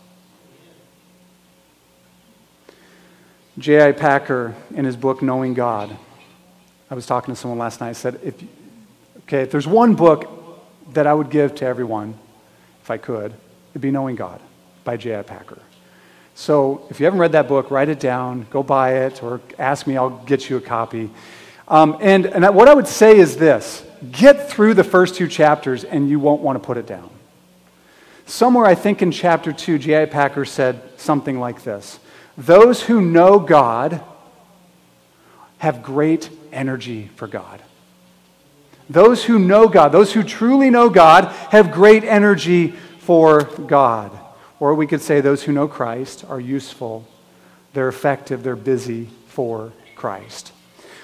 J.I. 3.58 3.94
Packer, 3.94 4.54
in 4.76 4.86
his 4.86 4.96
book 4.96 5.24
Knowing 5.24 5.56
God, 5.56 5.98
I 6.92 6.94
was 6.94 7.08
talking 7.08 7.34
to 7.34 7.42
someone 7.42 7.58
last 7.58 7.82
night. 7.82 7.96
Said, 7.96 8.20
if, 8.24 8.36
okay, 9.22 9.42
if 9.42 9.50
there's 9.50 9.66
one 9.66 9.96
book 9.96 10.42
that 10.94 11.08
I 11.08 11.14
would 11.14 11.30
give 11.30 11.56
to 11.56 11.66
everyone, 11.66 12.16
if 12.82 12.92
I 12.92 12.98
could, 12.98 13.34
it'd 13.72 13.82
be 13.82 13.92
Knowing 13.92 14.16
God 14.16 14.40
by 14.84 14.98
J.I. 14.98 15.24
Packer. 15.24 15.60
So 16.36 16.86
if 16.90 17.00
you 17.00 17.06
haven't 17.06 17.20
read 17.20 17.34
that 17.34 17.48
book, 17.48 17.70
write 17.72 17.90
it 17.90 18.00
down, 18.00 18.48
go 18.50 18.64
buy 18.64 19.06
it, 19.06 19.22
or 19.22 19.40
ask 19.60 19.86
me, 19.86 19.98
I'll 19.98 20.10
get 20.26 20.50
you 20.50 20.58
a 20.58 20.62
copy. 20.62 21.10
Um, 21.68 21.98
and, 22.02 22.26
and 22.26 22.56
what 22.56 22.68
I 22.68 22.74
would 22.74 22.88
say 22.88 23.18
is 23.18 23.38
this 23.38 23.86
get 24.12 24.50
through 24.50 24.74
the 24.74 24.84
first 24.84 25.16
two 25.16 25.28
chapters 25.28 25.84
and 25.84 26.10
you 26.10 26.20
won't 26.20 26.42
want 26.42 26.62
to 26.62 26.66
put 26.66 26.78
it 26.78 26.86
down. 26.86 27.10
Somewhere, 28.26 28.66
I 28.66 28.76
think 28.76 29.02
in 29.02 29.12
chapter 29.12 29.52
2, 29.52 29.78
J.I. 29.78 30.06
Packer 30.06 30.46
said 30.46 30.82
something 30.98 31.40
like 31.40 31.64
this 31.64 32.00
Those 32.38 32.82
who 32.82 33.02
know 33.02 33.40
God 33.40 34.02
have 35.60 35.84
great 35.84 36.30
energy 36.52 37.10
for 37.16 37.28
God. 37.28 37.62
Those 38.94 39.26
who 39.26 39.40
know 39.40 39.68
God, 39.68 39.92
those 39.92 40.14
who 40.14 40.22
truly 40.22 40.70
know 40.70 40.88
God, 40.88 41.26
have 41.50 41.72
great 41.72 42.04
energy 42.04 42.68
for 43.00 43.44
God. 43.44 44.12
Or 44.60 44.76
we 44.76 44.86
could 44.86 45.02
say 45.02 45.20
those 45.20 45.42
who 45.42 45.52
know 45.52 45.68
Christ 45.68 46.24
are 46.30 46.40
useful, 46.40 47.08
they're 47.74 47.90
effective, 47.90 48.44
they're 48.44 48.56
busy 48.56 49.10
for 49.30 49.74
Christ. 49.96 50.52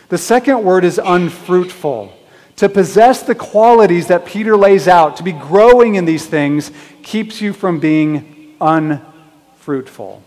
The 0.09 0.19
second 0.19 0.63
word 0.63 0.85
is 0.85 0.99
unfruitful. 1.03 2.13
To 2.57 2.69
possess 2.69 3.23
the 3.23 3.33
qualities 3.33 4.07
that 4.07 4.23
Peter 4.23 4.55
lays 4.55 4.87
out, 4.87 5.17
to 5.17 5.23
be 5.23 5.31
growing 5.31 5.95
in 5.95 6.05
these 6.05 6.27
things, 6.27 6.71
keeps 7.01 7.41
you 7.41 7.53
from 7.53 7.79
being 7.79 8.55
unfruitful. 8.61 10.21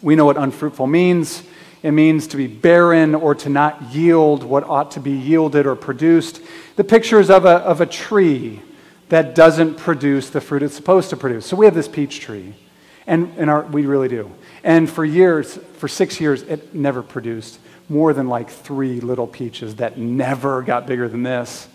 We 0.00 0.14
know 0.14 0.26
what 0.26 0.36
unfruitful 0.36 0.86
means. 0.86 1.42
It 1.82 1.90
means 1.90 2.28
to 2.28 2.36
be 2.36 2.46
barren 2.46 3.14
or 3.14 3.34
to 3.34 3.48
not 3.48 3.92
yield 3.92 4.44
what 4.44 4.64
ought 4.64 4.92
to 4.92 5.00
be 5.00 5.12
yielded 5.12 5.66
or 5.66 5.74
produced. 5.74 6.40
The 6.76 6.84
picture 6.84 7.18
is 7.18 7.28
of 7.28 7.44
a, 7.44 7.56
of 7.58 7.80
a 7.80 7.86
tree 7.86 8.62
that 9.08 9.34
doesn't 9.34 9.76
produce 9.76 10.30
the 10.30 10.40
fruit 10.40 10.62
it's 10.62 10.74
supposed 10.74 11.10
to 11.10 11.16
produce. 11.16 11.44
So 11.44 11.56
we 11.56 11.66
have 11.66 11.74
this 11.74 11.88
peach 11.88 12.20
tree, 12.20 12.54
and, 13.06 13.34
and 13.36 13.50
our, 13.50 13.62
we 13.62 13.84
really 13.84 14.08
do. 14.08 14.30
And 14.62 14.88
for 14.88 15.04
years, 15.04 15.58
for 15.74 15.88
six 15.88 16.20
years, 16.20 16.42
it 16.42 16.74
never 16.74 17.02
produced 17.02 17.58
more 17.88 18.14
than 18.14 18.28
like 18.28 18.48
three 18.48 19.00
little 19.00 19.26
peaches 19.26 19.76
that 19.76 19.98
never 19.98 20.62
got 20.62 20.86
bigger 20.86 21.08
than 21.08 21.24
this. 21.24 21.68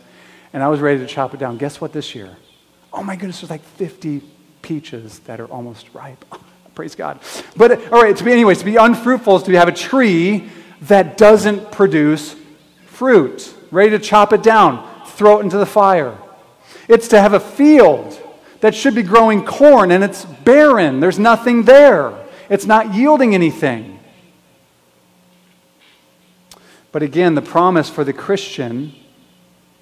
And 0.53 0.63
I 0.63 0.69
was 0.69 0.79
ready 0.79 0.99
to 0.99 1.05
chop 1.05 1.33
it 1.33 1.39
down. 1.39 1.57
Guess 1.57 1.81
what 1.81 1.91
this 1.91 2.15
year? 2.15 2.37
Oh 2.93 3.03
my 3.03 3.15
goodness, 3.15 3.41
there's 3.41 3.51
like 3.51 3.61
50 3.61 4.23
peaches 4.61 5.19
that 5.19 5.39
are 5.39 5.47
almost 5.47 5.93
ripe. 5.93 6.23
Praise 6.77 6.93
God. 6.93 7.19
But 7.55 7.91
all 7.91 8.03
right, 8.03 8.15
to 8.15 8.23
be 8.23 8.31
anyways, 8.31 8.59
to 8.59 8.65
be 8.65 8.75
unfruitful 8.75 9.37
is 9.37 9.43
to 9.43 9.51
have 9.53 9.67
a 9.67 9.71
tree 9.71 10.47
that 10.81 11.17
doesn't 11.17 11.71
produce 11.71 12.35
fruit. 12.85 13.51
Ready 13.71 13.89
to 13.89 13.97
chop 13.97 14.31
it 14.31 14.43
down, 14.43 14.87
throw 15.07 15.39
it 15.39 15.41
into 15.41 15.57
the 15.57 15.65
fire. 15.65 16.15
It's 16.87 17.07
to 17.07 17.19
have 17.19 17.33
a 17.33 17.39
field 17.39 18.21
that 18.59 18.75
should 18.75 18.93
be 18.93 19.01
growing 19.01 19.43
corn 19.43 19.89
and 19.89 20.03
it's 20.03 20.23
barren. 20.23 20.99
There's 20.99 21.17
nothing 21.17 21.63
there. 21.63 22.13
It's 22.47 22.67
not 22.67 22.93
yielding 22.93 23.33
anything. 23.33 23.99
But 26.91 27.01
again, 27.01 27.33
the 27.33 27.41
promise 27.41 27.89
for 27.89 28.03
the 28.03 28.13
Christian 28.13 28.93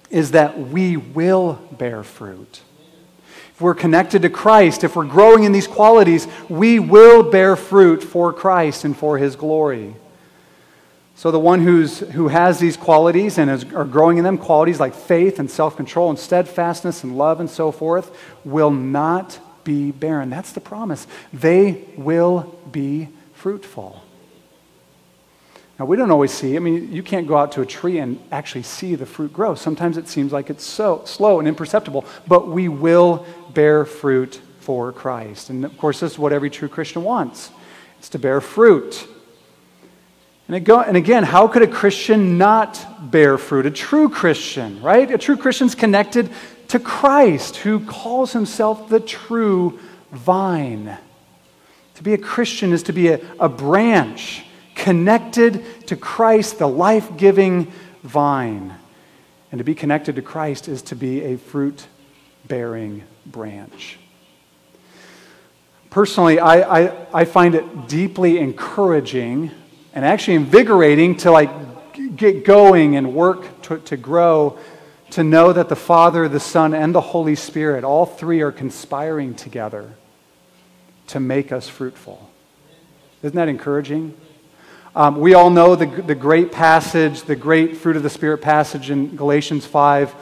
is 0.08 0.30
that 0.30 0.58
we 0.58 0.96
will 0.96 1.60
bear 1.72 2.02
fruit. 2.02 2.62
If 3.56 3.62
we're 3.62 3.74
connected 3.74 4.20
to 4.20 4.28
Christ, 4.28 4.84
if 4.84 4.96
we're 4.96 5.06
growing 5.06 5.44
in 5.44 5.52
these 5.52 5.66
qualities, 5.66 6.28
we 6.50 6.78
will 6.78 7.22
bear 7.22 7.56
fruit 7.56 8.02
for 8.02 8.30
Christ 8.30 8.84
and 8.84 8.94
for 8.94 9.16
his 9.16 9.34
glory. 9.34 9.96
So, 11.14 11.30
the 11.30 11.40
one 11.40 11.62
who's, 11.62 12.00
who 12.00 12.28
has 12.28 12.58
these 12.58 12.76
qualities 12.76 13.38
and 13.38 13.50
is, 13.50 13.64
are 13.72 13.86
growing 13.86 14.18
in 14.18 14.24
them, 14.24 14.36
qualities 14.36 14.78
like 14.78 14.94
faith 14.94 15.38
and 15.38 15.50
self 15.50 15.74
control 15.74 16.10
and 16.10 16.18
steadfastness 16.18 17.02
and 17.02 17.16
love 17.16 17.40
and 17.40 17.48
so 17.48 17.72
forth, 17.72 18.14
will 18.44 18.70
not 18.70 19.38
be 19.64 19.90
barren. 19.90 20.28
That's 20.28 20.52
the 20.52 20.60
promise. 20.60 21.06
They 21.32 21.82
will 21.96 22.60
be 22.70 23.08
fruitful. 23.32 24.02
Now, 25.78 25.84
we 25.84 25.98
don't 25.98 26.10
always 26.10 26.32
see, 26.32 26.56
I 26.56 26.58
mean, 26.58 26.90
you 26.90 27.02
can't 27.02 27.26
go 27.26 27.36
out 27.36 27.52
to 27.52 27.60
a 27.60 27.66
tree 27.66 27.98
and 27.98 28.18
actually 28.32 28.62
see 28.62 28.94
the 28.94 29.04
fruit 29.04 29.32
grow. 29.32 29.54
Sometimes 29.54 29.98
it 29.98 30.08
seems 30.08 30.32
like 30.32 30.48
it's 30.48 30.64
so 30.64 31.02
slow 31.04 31.38
and 31.38 31.46
imperceptible, 31.46 32.06
but 32.26 32.48
we 32.48 32.68
will 32.68 33.26
bear 33.56 33.86
fruit 33.86 34.40
for 34.60 34.92
Christ. 34.92 35.48
And 35.48 35.64
of 35.64 35.76
course, 35.78 36.00
this 36.00 36.12
is 36.12 36.18
what 36.18 36.32
every 36.32 36.50
true 36.50 36.68
Christian 36.68 37.02
wants 37.02 37.50
it's 37.98 38.10
to 38.10 38.18
bear 38.18 38.40
fruit. 38.42 39.08
And, 40.48 40.54
again, 40.54 41.24
how 41.24 41.48
could 41.48 41.62
a 41.62 41.66
Christian 41.66 42.38
not 42.38 43.10
bear 43.10 43.36
fruit? 43.36 43.66
A 43.66 43.70
true 43.70 44.08
Christian, 44.08 44.80
right? 44.80 45.10
A 45.10 45.18
true 45.18 45.36
Christian's 45.36 45.74
connected 45.74 46.30
to 46.68 46.78
Christ, 46.78 47.56
who 47.56 47.84
calls 47.84 48.32
himself 48.32 48.88
the 48.88 49.00
true 49.00 49.80
vine. 50.12 50.96
To 51.94 52.02
be 52.04 52.12
a 52.12 52.18
Christian 52.18 52.72
is 52.72 52.84
to 52.84 52.92
be 52.92 53.08
a, 53.08 53.20
a 53.40 53.48
branch 53.48 54.44
connected 54.76 55.64
to 55.88 55.96
Christ, 55.96 56.58
the 56.58 56.68
life 56.68 57.16
giving 57.16 57.72
vine. 58.04 58.72
And 59.50 59.58
to 59.58 59.64
be 59.64 59.74
connected 59.74 60.14
to 60.14 60.22
Christ 60.22 60.68
is 60.68 60.82
to 60.82 60.94
be 60.94 61.22
a 61.22 61.38
fruit 61.38 61.86
bearing 62.46 63.02
branch. 63.30 63.98
Personally, 65.90 66.38
I, 66.38 66.84
I, 66.84 67.06
I, 67.12 67.24
find 67.24 67.54
it 67.54 67.88
deeply 67.88 68.38
encouraging 68.38 69.50
and 69.94 70.04
actually 70.04 70.34
invigorating 70.34 71.16
to 71.18 71.30
like 71.30 71.50
get 72.16 72.44
going 72.44 72.96
and 72.96 73.14
work 73.14 73.62
to, 73.62 73.78
to 73.78 73.96
grow 73.96 74.58
to 75.10 75.24
know 75.24 75.52
that 75.52 75.68
the 75.68 75.76
Father, 75.76 76.28
the 76.28 76.40
Son, 76.40 76.74
and 76.74 76.94
the 76.94 77.00
Holy 77.00 77.34
Spirit, 77.34 77.84
all 77.84 78.06
three 78.06 78.42
are 78.42 78.52
conspiring 78.52 79.34
together 79.34 79.94
to 81.08 81.20
make 81.20 81.52
us 81.52 81.68
fruitful. 81.68 82.28
Isn't 83.22 83.36
that 83.36 83.48
encouraging? 83.48 84.16
Um, 84.94 85.20
we 85.20 85.34
all 85.34 85.50
know 85.50 85.76
the, 85.76 85.86
the 85.86 86.14
great 86.14 86.50
passage, 86.50 87.22
the 87.22 87.36
great 87.36 87.76
fruit 87.76 87.96
of 87.96 88.02
the 88.02 88.10
Spirit 88.10 88.38
passage 88.38 88.90
in 88.90 89.14
Galatians 89.14 89.66
5. 89.66 90.14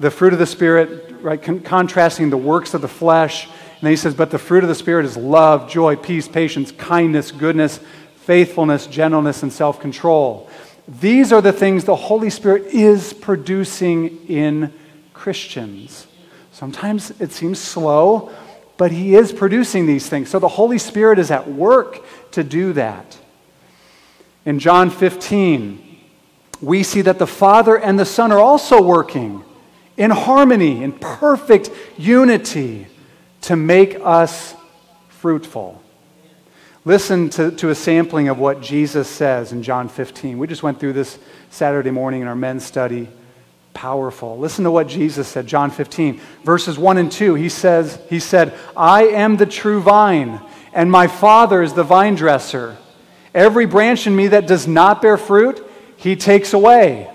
The 0.00 0.10
fruit 0.10 0.32
of 0.32 0.38
the 0.38 0.46
Spirit, 0.46 1.13
right, 1.24 1.42
con- 1.42 1.60
contrasting 1.60 2.30
the 2.30 2.36
works 2.36 2.74
of 2.74 2.82
the 2.82 2.88
flesh. 2.88 3.46
And 3.46 3.80
then 3.82 3.90
he 3.90 3.96
says, 3.96 4.14
But 4.14 4.30
the 4.30 4.38
fruit 4.38 4.62
of 4.62 4.68
the 4.68 4.74
Spirit 4.74 5.06
is 5.06 5.16
love, 5.16 5.68
joy, 5.68 5.96
peace, 5.96 6.28
patience, 6.28 6.70
kindness, 6.70 7.32
goodness, 7.32 7.80
faithfulness, 8.18 8.86
gentleness, 8.86 9.42
and 9.42 9.52
self 9.52 9.80
control. 9.80 10.48
These 10.86 11.32
are 11.32 11.40
the 11.40 11.52
things 11.52 11.84
the 11.84 11.96
Holy 11.96 12.30
Spirit 12.30 12.66
is 12.66 13.14
producing 13.14 14.26
in 14.26 14.72
Christians. 15.14 16.06
Sometimes 16.52 17.10
it 17.20 17.32
seems 17.32 17.58
slow, 17.58 18.30
but 18.76 18.92
He 18.92 19.14
is 19.14 19.32
producing 19.32 19.86
these 19.86 20.08
things. 20.08 20.28
So 20.28 20.38
the 20.38 20.48
Holy 20.48 20.78
Spirit 20.78 21.18
is 21.18 21.30
at 21.30 21.50
work 21.50 22.04
to 22.32 22.44
do 22.44 22.74
that. 22.74 23.18
In 24.44 24.58
John 24.58 24.90
15, 24.90 25.80
we 26.60 26.82
see 26.82 27.00
that 27.00 27.18
the 27.18 27.26
Father 27.26 27.78
and 27.78 27.98
the 27.98 28.04
Son 28.04 28.30
are 28.30 28.40
also 28.40 28.82
working 28.82 29.42
in 29.96 30.10
harmony, 30.10 30.82
in 30.82 30.92
perfect 30.92 31.70
unity 31.96 32.86
to 33.42 33.56
make 33.56 33.96
us 34.02 34.54
fruitful. 35.08 35.80
Listen 36.84 37.30
to, 37.30 37.50
to 37.52 37.70
a 37.70 37.74
sampling 37.74 38.28
of 38.28 38.38
what 38.38 38.60
Jesus 38.60 39.08
says 39.08 39.52
in 39.52 39.62
John 39.62 39.88
15. 39.88 40.38
We 40.38 40.46
just 40.46 40.62
went 40.62 40.78
through 40.78 40.92
this 40.92 41.18
Saturday 41.50 41.90
morning 41.90 42.20
in 42.20 42.28
our 42.28 42.36
men's 42.36 42.64
study. 42.64 43.08
Powerful. 43.72 44.38
Listen 44.38 44.64
to 44.64 44.70
what 44.70 44.86
Jesus 44.86 45.26
said, 45.26 45.46
John 45.46 45.70
15, 45.70 46.20
verses 46.44 46.78
1 46.78 46.98
and 46.98 47.10
2. 47.10 47.34
He 47.34 47.48
says, 47.48 47.98
He 48.10 48.20
said, 48.20 48.54
I 48.76 49.04
am 49.06 49.36
the 49.36 49.46
true 49.46 49.80
vine, 49.80 50.40
and 50.72 50.90
my 50.90 51.06
Father 51.06 51.62
is 51.62 51.72
the 51.72 51.82
vine 51.82 52.16
dresser. 52.16 52.76
Every 53.34 53.66
branch 53.66 54.06
in 54.06 54.14
me 54.14 54.28
that 54.28 54.46
does 54.46 54.68
not 54.68 55.02
bear 55.02 55.16
fruit, 55.16 55.64
he 55.96 56.16
takes 56.16 56.52
away. 56.52 57.10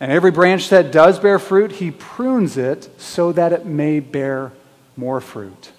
And 0.00 0.12
every 0.12 0.30
branch 0.30 0.68
that 0.68 0.92
does 0.92 1.18
bear 1.18 1.38
fruit, 1.38 1.72
he 1.72 1.90
prunes 1.90 2.56
it 2.56 2.88
so 3.00 3.32
that 3.32 3.52
it 3.52 3.66
may 3.66 4.00
bear 4.00 4.52
more 4.96 5.20
fruit. 5.20 5.72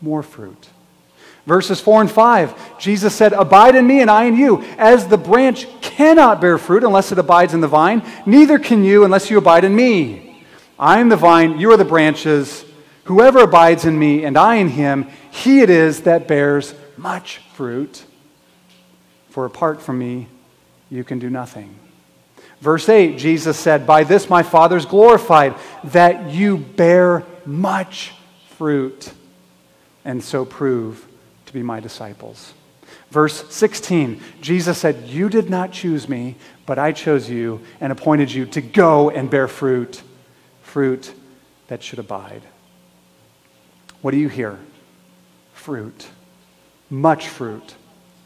More 0.00 0.22
fruit. 0.22 0.68
Verses 1.46 1.80
4 1.80 2.02
and 2.02 2.10
5, 2.10 2.78
Jesus 2.78 3.14
said, 3.14 3.32
Abide 3.32 3.74
in 3.74 3.86
me 3.86 4.00
and 4.00 4.10
I 4.10 4.24
in 4.24 4.36
you. 4.36 4.62
As 4.78 5.08
the 5.08 5.18
branch 5.18 5.66
cannot 5.80 6.40
bear 6.40 6.58
fruit 6.58 6.84
unless 6.84 7.12
it 7.12 7.18
abides 7.18 7.54
in 7.54 7.60
the 7.60 7.66
vine, 7.66 8.02
neither 8.24 8.58
can 8.58 8.84
you 8.84 9.04
unless 9.04 9.30
you 9.30 9.38
abide 9.38 9.64
in 9.64 9.74
me. 9.74 10.44
I 10.78 11.00
am 11.00 11.08
the 11.08 11.16
vine, 11.16 11.58
you 11.58 11.72
are 11.72 11.76
the 11.76 11.84
branches. 11.84 12.64
Whoever 13.04 13.40
abides 13.40 13.84
in 13.84 13.98
me 13.98 14.24
and 14.24 14.36
I 14.36 14.56
in 14.56 14.68
him, 14.68 15.08
he 15.30 15.60
it 15.60 15.70
is 15.70 16.02
that 16.02 16.28
bears 16.28 16.74
much 16.96 17.38
fruit, 17.54 18.04
for 19.30 19.44
apart 19.44 19.82
from 19.82 19.98
me, 19.98 20.28
you 20.90 21.02
can 21.02 21.18
do 21.18 21.30
nothing. 21.30 21.74
Verse 22.60 22.88
8, 22.88 23.18
Jesus 23.18 23.58
said, 23.58 23.86
By 23.86 24.04
this 24.04 24.28
my 24.28 24.42
Father 24.42 24.76
is 24.76 24.84
glorified, 24.84 25.54
that 25.84 26.30
you 26.30 26.58
bear 26.58 27.24
much 27.46 28.12
fruit, 28.50 29.12
and 30.04 30.22
so 30.22 30.44
prove 30.44 31.06
to 31.46 31.52
be 31.52 31.62
my 31.62 31.80
disciples. 31.80 32.52
Verse 33.10 33.52
16, 33.52 34.20
Jesus 34.40 34.78
said, 34.78 35.08
You 35.08 35.28
did 35.28 35.48
not 35.48 35.72
choose 35.72 36.08
me, 36.08 36.36
but 36.66 36.78
I 36.78 36.92
chose 36.92 37.28
you 37.28 37.60
and 37.80 37.90
appointed 37.92 38.30
you 38.30 38.46
to 38.46 38.60
go 38.60 39.10
and 39.10 39.30
bear 39.30 39.48
fruit, 39.48 40.02
fruit 40.62 41.12
that 41.68 41.82
should 41.82 41.98
abide. 41.98 42.42
What 44.02 44.12
do 44.12 44.18
you 44.18 44.28
hear? 44.28 44.58
Fruit, 45.54 46.08
much 46.88 47.28
fruit, 47.28 47.74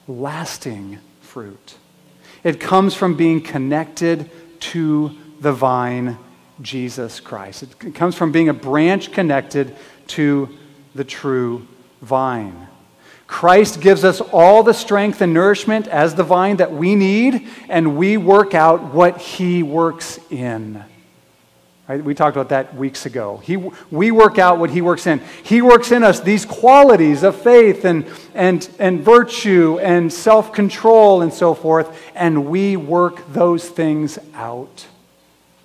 lasting 0.06 0.98
fruit. 1.20 1.76
It 2.44 2.60
comes 2.60 2.94
from 2.94 3.16
being 3.16 3.40
connected 3.40 4.30
to 4.60 5.16
the 5.40 5.52
vine, 5.52 6.18
Jesus 6.60 7.18
Christ. 7.18 7.62
It 7.62 7.94
comes 7.94 8.14
from 8.14 8.32
being 8.32 8.50
a 8.50 8.54
branch 8.54 9.10
connected 9.12 9.74
to 10.08 10.50
the 10.94 11.04
true 11.04 11.66
vine. 12.02 12.68
Christ 13.26 13.80
gives 13.80 14.04
us 14.04 14.20
all 14.20 14.62
the 14.62 14.74
strength 14.74 15.22
and 15.22 15.32
nourishment 15.32 15.88
as 15.88 16.14
the 16.14 16.22
vine 16.22 16.58
that 16.58 16.72
we 16.72 16.94
need, 16.94 17.48
and 17.68 17.96
we 17.96 18.18
work 18.18 18.54
out 18.54 18.92
what 18.92 19.18
He 19.18 19.62
works 19.62 20.20
in. 20.30 20.84
Right? 21.86 22.02
We 22.02 22.14
talked 22.14 22.34
about 22.34 22.48
that 22.48 22.74
weeks 22.74 23.04
ago. 23.04 23.42
He, 23.44 23.58
we 23.90 24.10
work 24.10 24.38
out 24.38 24.58
what 24.58 24.70
He 24.70 24.80
works 24.80 25.06
in. 25.06 25.20
He 25.42 25.60
works 25.60 25.92
in 25.92 26.02
us 26.02 26.20
these 26.20 26.46
qualities 26.46 27.22
of 27.22 27.36
faith 27.36 27.84
and, 27.84 28.06
and, 28.32 28.66
and 28.78 29.02
virtue 29.02 29.78
and 29.80 30.10
self 30.10 30.52
control 30.52 31.20
and 31.20 31.32
so 31.32 31.52
forth, 31.52 31.94
and 32.14 32.46
we 32.46 32.76
work 32.76 33.30
those 33.32 33.68
things 33.68 34.18
out 34.32 34.86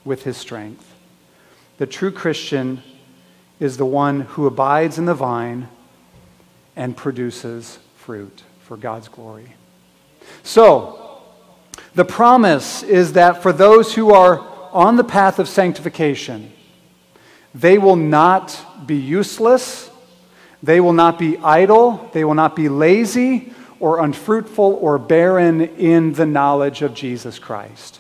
with 0.04 0.24
His 0.24 0.36
strength. 0.36 0.94
The 1.78 1.86
true 1.86 2.12
Christian 2.12 2.84
is 3.62 3.78
the 3.78 3.86
one 3.86 4.22
who 4.22 4.46
abides 4.46 4.98
in 4.98 5.06
the 5.06 5.14
vine 5.14 5.70
and 6.76 6.98
produces 6.98 7.80
fruit 7.96 8.44
for 8.62 8.76
God's 8.76 9.08
glory. 9.08 9.56
So, 10.44 11.22
the 11.96 12.04
promise 12.04 12.84
is 12.84 13.14
that 13.14 13.42
for 13.42 13.54
those 13.54 13.96
who 13.96 14.14
are 14.14 14.46
on 14.74 14.96
the 14.96 15.04
path 15.04 15.40
of 15.40 15.50
sanctification, 15.50 16.52
they 17.54 17.78
will 17.78 17.96
not 17.96 18.60
be 18.86 18.96
useless, 18.96 19.90
they 20.62 20.80
will 20.80 20.94
not 20.94 21.18
be 21.18 21.38
idle, 21.38 22.10
they 22.14 22.24
will 22.24 22.36
not 22.36 22.56
be 22.56 22.70
lazy 22.70 23.54
or 23.80 24.04
unfruitful 24.04 24.78
or 24.82 24.98
barren 24.98 25.62
in 25.62 26.14
the 26.14 26.26
knowledge 26.26 26.82
of 26.82 26.94
Jesus 26.94 27.40
Christ. 27.40 28.00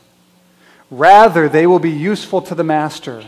Rather, 0.92 1.48
they 1.48 1.68
will 1.68 1.80
be 1.80 1.92
useful 1.92 2.42
to 2.44 2.56
the 2.56 2.64
Master, 2.64 3.24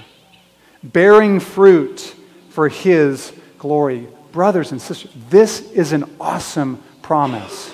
bearing 0.83 1.39
fruit 1.39 2.15
for 2.49 2.67
his 2.67 3.31
glory 3.57 4.07
brothers 4.31 4.71
and 4.71 4.81
sisters, 4.81 5.11
this 5.29 5.71
is 5.71 5.91
an 5.91 6.09
awesome 6.19 6.81
promise. 7.01 7.73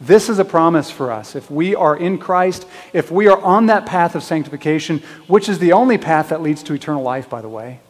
This 0.00 0.28
is 0.28 0.38
a 0.38 0.44
promise 0.44 0.90
for 0.90 1.10
us. 1.10 1.34
If 1.34 1.50
we 1.50 1.74
are 1.74 1.96
in 1.96 2.18
Christ, 2.18 2.66
if 2.92 3.10
we 3.10 3.26
are 3.26 3.40
on 3.40 3.66
that 3.66 3.86
path 3.86 4.14
of 4.14 4.22
sanctification, 4.22 5.02
which 5.26 5.48
is 5.48 5.58
the 5.58 5.72
only 5.72 5.98
path 5.98 6.28
that 6.28 6.40
leads 6.40 6.62
to 6.64 6.74
eternal 6.74 7.02
life, 7.02 7.28
by 7.28 7.40
the 7.40 7.48
way, 7.48 7.80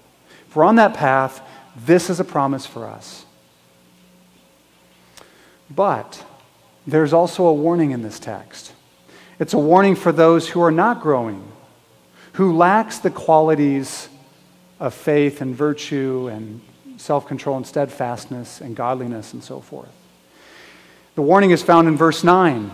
if 0.48 0.56
we're 0.56 0.64
on 0.64 0.76
that 0.76 0.94
path, 0.94 1.42
this 1.76 2.08
is 2.08 2.18
a 2.18 2.24
promise 2.24 2.64
for 2.64 2.86
us. 2.86 3.26
But 5.70 6.24
there's 6.86 7.12
also 7.12 7.46
a 7.46 7.52
warning 7.52 7.90
in 7.90 8.00
this 8.00 8.18
text. 8.18 8.72
It's 9.38 9.52
a 9.52 9.58
warning 9.58 9.94
for 9.94 10.10
those 10.10 10.48
who 10.48 10.62
are 10.62 10.70
not 10.70 11.02
growing, 11.02 11.52
who 12.32 12.56
lacks 12.56 12.98
the 12.98 13.10
qualities 13.10 14.08
of 14.80 14.94
faith 14.94 15.42
and 15.42 15.54
virtue 15.54 16.28
and 16.32 16.62
self 16.96 17.26
control 17.26 17.58
and 17.58 17.66
steadfastness 17.66 18.62
and 18.62 18.74
godliness 18.74 19.34
and 19.34 19.44
so 19.44 19.60
forth. 19.60 19.97
The 21.18 21.22
warning 21.22 21.50
is 21.50 21.64
found 21.64 21.88
in 21.88 21.96
verse 21.96 22.22
9. 22.22 22.70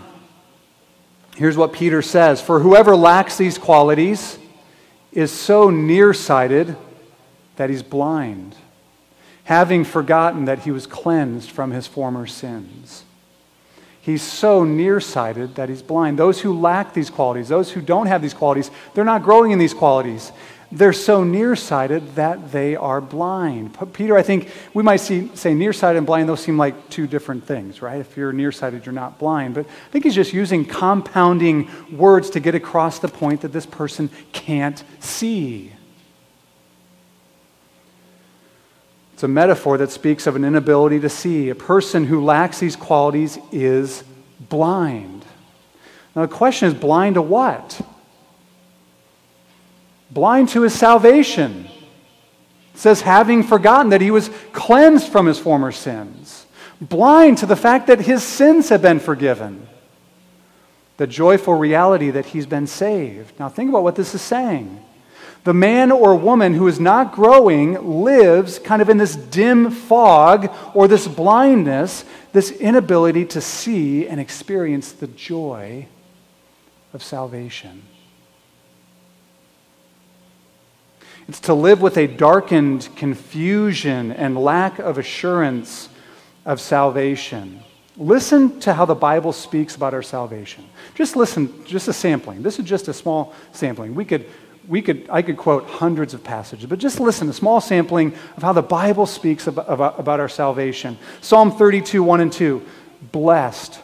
Here's 1.35 1.57
what 1.57 1.73
Peter 1.73 2.03
says 2.03 2.39
For 2.39 2.59
whoever 2.59 2.95
lacks 2.95 3.37
these 3.37 3.57
qualities 3.57 4.37
is 5.11 5.31
so 5.31 5.71
nearsighted 5.71 6.77
that 7.55 7.71
he's 7.71 7.81
blind, 7.81 8.55
having 9.45 9.83
forgotten 9.83 10.45
that 10.45 10.59
he 10.59 10.69
was 10.69 10.85
cleansed 10.85 11.49
from 11.49 11.71
his 11.71 11.87
former 11.87 12.27
sins. 12.27 13.03
He's 13.99 14.21
so 14.21 14.63
nearsighted 14.63 15.55
that 15.55 15.67
he's 15.67 15.81
blind. 15.81 16.19
Those 16.19 16.39
who 16.41 16.53
lack 16.53 16.93
these 16.93 17.09
qualities, 17.09 17.47
those 17.47 17.71
who 17.71 17.81
don't 17.81 18.05
have 18.05 18.21
these 18.21 18.35
qualities, 18.35 18.69
they're 18.93 19.03
not 19.03 19.23
growing 19.23 19.53
in 19.53 19.57
these 19.57 19.73
qualities 19.73 20.31
they're 20.71 20.93
so 20.93 21.23
nearsighted 21.23 22.15
that 22.15 22.51
they 22.51 22.75
are 22.75 22.99
blind. 22.99 23.77
Peter, 23.93 24.17
I 24.17 24.23
think 24.23 24.49
we 24.73 24.83
might 24.83 24.97
see, 24.97 25.29
say 25.35 25.53
nearsighted 25.53 25.97
and 25.97 26.05
blind, 26.05 26.27
those 26.27 26.41
seem 26.41 26.57
like 26.57 26.89
two 26.89 27.07
different 27.07 27.45
things, 27.45 27.81
right? 27.81 27.99
If 27.99 28.17
you're 28.17 28.33
nearsighted, 28.33 28.85
you're 28.85 28.93
not 28.93 29.19
blind. 29.19 29.53
But 29.53 29.65
I 29.65 29.91
think 29.91 30.05
he's 30.05 30.15
just 30.15 30.33
using 30.33 30.65
compounding 30.65 31.69
words 31.95 32.29
to 32.31 32.39
get 32.39 32.55
across 32.55 32.99
the 32.99 33.07
point 33.07 33.41
that 33.41 33.53
this 33.53 33.65
person 33.65 34.09
can't 34.33 34.83
see. 34.99 35.71
It's 39.13 39.23
a 39.23 39.29
metaphor 39.29 39.77
that 39.77 39.91
speaks 39.91 40.27
of 40.27 40.35
an 40.35 40.43
inability 40.43 40.99
to 40.99 41.09
see. 41.09 41.49
A 41.49 41.55
person 41.55 42.05
who 42.05 42.25
lacks 42.25 42.59
these 42.59 42.75
qualities 42.75 43.37
is 43.51 44.03
blind. 44.49 45.23
Now, 46.15 46.23
the 46.23 46.33
question 46.33 46.67
is 46.67 46.73
blind 46.73 47.15
to 47.15 47.21
what? 47.21 47.79
Blind 50.11 50.49
to 50.49 50.61
his 50.61 50.73
salvation. 50.73 51.67
It 52.73 52.79
says, 52.79 53.01
having 53.01 53.43
forgotten 53.43 53.89
that 53.89 54.01
he 54.01 54.11
was 54.11 54.29
cleansed 54.51 55.11
from 55.11 55.25
his 55.25 55.39
former 55.39 55.71
sins, 55.71 56.45
blind 56.81 57.37
to 57.39 57.45
the 57.45 57.55
fact 57.55 57.87
that 57.87 58.01
his 58.01 58.23
sins 58.23 58.69
have 58.69 58.81
been 58.81 58.99
forgiven, 58.99 59.67
the 60.97 61.07
joyful 61.07 61.55
reality 61.55 62.09
that 62.11 62.25
he's 62.27 62.45
been 62.45 62.67
saved. 62.67 63.39
Now, 63.39 63.49
think 63.49 63.69
about 63.69 63.83
what 63.83 63.95
this 63.95 64.13
is 64.13 64.21
saying. 64.21 64.83
The 65.45 65.53
man 65.53 65.91
or 65.91 66.15
woman 66.15 66.55
who 66.55 66.67
is 66.67 66.79
not 66.79 67.13
growing 67.13 68.01
lives 68.03 68.57
kind 68.57 68.81
of 68.81 68.89
in 68.89 68.97
this 68.97 69.15
dim 69.15 69.69
fog 69.69 70.51
or 70.73 70.87
this 70.87 71.07
blindness, 71.07 72.03
this 72.33 72.51
inability 72.51 73.25
to 73.25 73.41
see 73.41 74.07
and 74.07 74.19
experience 74.19 74.91
the 74.91 75.07
joy 75.07 75.87
of 76.93 77.03
salvation. 77.03 77.83
It's 81.27 81.39
to 81.41 81.53
live 81.53 81.81
with 81.81 81.97
a 81.97 82.07
darkened 82.07 82.89
confusion 82.95 84.11
and 84.11 84.37
lack 84.37 84.79
of 84.79 84.97
assurance 84.97 85.89
of 86.45 86.61
salvation. 86.61 87.61
Listen 87.97 88.59
to 88.59 88.73
how 88.73 88.85
the 88.85 88.95
Bible 88.95 89.31
speaks 89.31 89.75
about 89.75 89.93
our 89.93 90.03
salvation. 90.03 90.65
Just 90.93 91.15
listen, 91.15 91.65
just 91.65 91.87
a 91.87 91.93
sampling. 91.93 92.43
This 92.43 92.59
is 92.59 92.65
just 92.65 92.87
a 92.89 92.93
small 92.93 93.33
sampling. 93.53 93.95
We 93.95 94.05
could, 94.05 94.25
we 94.67 94.81
could, 94.81 95.07
I 95.09 95.21
could 95.21 95.37
quote 95.37 95.65
hundreds 95.65 96.13
of 96.13 96.23
passages, 96.23 96.67
but 96.67 96.77
just 96.77 96.99
listen, 96.99 97.27
a 97.29 97.33
small 97.33 97.59
sampling 97.59 98.13
of 98.37 98.43
how 98.43 98.53
the 98.53 98.61
Bible 98.61 99.05
speaks 99.05 99.47
about, 99.47 99.65
about, 99.69 99.99
about 99.99 100.19
our 100.19 100.29
salvation. 100.29 100.97
Psalm 101.21 101.51
32, 101.51 102.03
1 102.03 102.21
and 102.21 102.33
2. 102.33 102.61
Blessed 103.11 103.79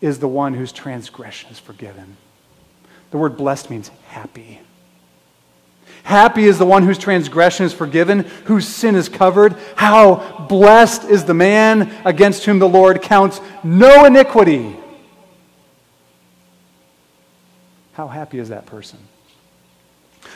is 0.00 0.18
the 0.18 0.28
one 0.28 0.52
whose 0.52 0.72
transgression 0.72 1.50
is 1.50 1.58
forgiven. 1.58 2.16
The 3.12 3.18
word 3.18 3.36
blessed 3.36 3.70
means 3.70 3.88
happy. 4.08 4.60
Happy 6.10 6.46
is 6.46 6.58
the 6.58 6.66
one 6.66 6.82
whose 6.82 6.98
transgression 6.98 7.66
is 7.66 7.72
forgiven, 7.72 8.24
whose 8.46 8.66
sin 8.66 8.96
is 8.96 9.08
covered. 9.08 9.54
How 9.76 10.44
blessed 10.48 11.04
is 11.04 11.22
the 11.22 11.34
man 11.34 11.96
against 12.04 12.44
whom 12.44 12.58
the 12.58 12.68
Lord 12.68 13.00
counts 13.00 13.40
no 13.62 14.04
iniquity. 14.06 14.76
How 17.92 18.08
happy 18.08 18.40
is 18.40 18.48
that 18.48 18.66
person? 18.66 18.98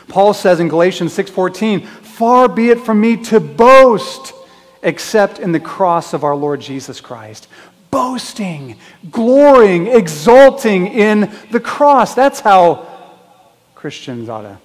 Paul 0.06 0.32
says 0.32 0.60
in 0.60 0.68
Galatians 0.68 1.12
6:14, 1.12 1.80
"Far 1.80 2.46
be 2.46 2.70
it 2.70 2.82
from 2.82 3.00
me 3.00 3.16
to 3.24 3.40
boast 3.40 4.32
except 4.80 5.40
in 5.40 5.50
the 5.50 5.58
cross 5.58 6.12
of 6.12 6.22
our 6.22 6.36
Lord 6.36 6.60
Jesus 6.60 7.00
Christ." 7.00 7.48
Boasting, 7.90 8.76
glorying, 9.10 9.88
exulting 9.88 10.86
in 10.86 11.32
the 11.50 11.58
cross. 11.58 12.14
That's 12.14 12.38
how 12.38 12.86
Christians 13.74 14.28
ought 14.28 14.42
to 14.42 14.58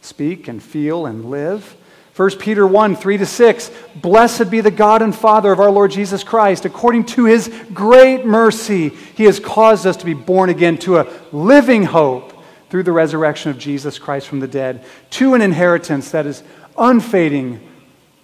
speak 0.00 0.48
and 0.48 0.62
feel 0.62 1.06
and 1.06 1.30
live. 1.30 1.76
1 2.16 2.38
Peter 2.38 2.66
1 2.66 2.96
3 2.96 3.18
to 3.18 3.26
6. 3.26 3.70
Blessed 3.96 4.50
be 4.50 4.60
the 4.60 4.70
God 4.70 5.00
and 5.00 5.14
Father 5.14 5.52
of 5.52 5.60
our 5.60 5.70
Lord 5.70 5.90
Jesus 5.90 6.22
Christ. 6.22 6.64
According 6.64 7.06
to 7.06 7.24
his 7.24 7.50
great 7.72 8.26
mercy, 8.26 8.90
he 8.90 9.24
has 9.24 9.40
caused 9.40 9.86
us 9.86 9.96
to 9.98 10.04
be 10.04 10.14
born 10.14 10.50
again 10.50 10.76
to 10.78 10.98
a 10.98 11.10
living 11.32 11.84
hope 11.84 12.34
through 12.68 12.82
the 12.82 12.92
resurrection 12.92 13.50
of 13.50 13.58
Jesus 13.58 13.98
Christ 13.98 14.28
from 14.28 14.40
the 14.40 14.48
dead, 14.48 14.84
to 15.10 15.34
an 15.34 15.42
inheritance 15.42 16.10
that 16.10 16.26
is 16.26 16.42
unfading, 16.78 17.66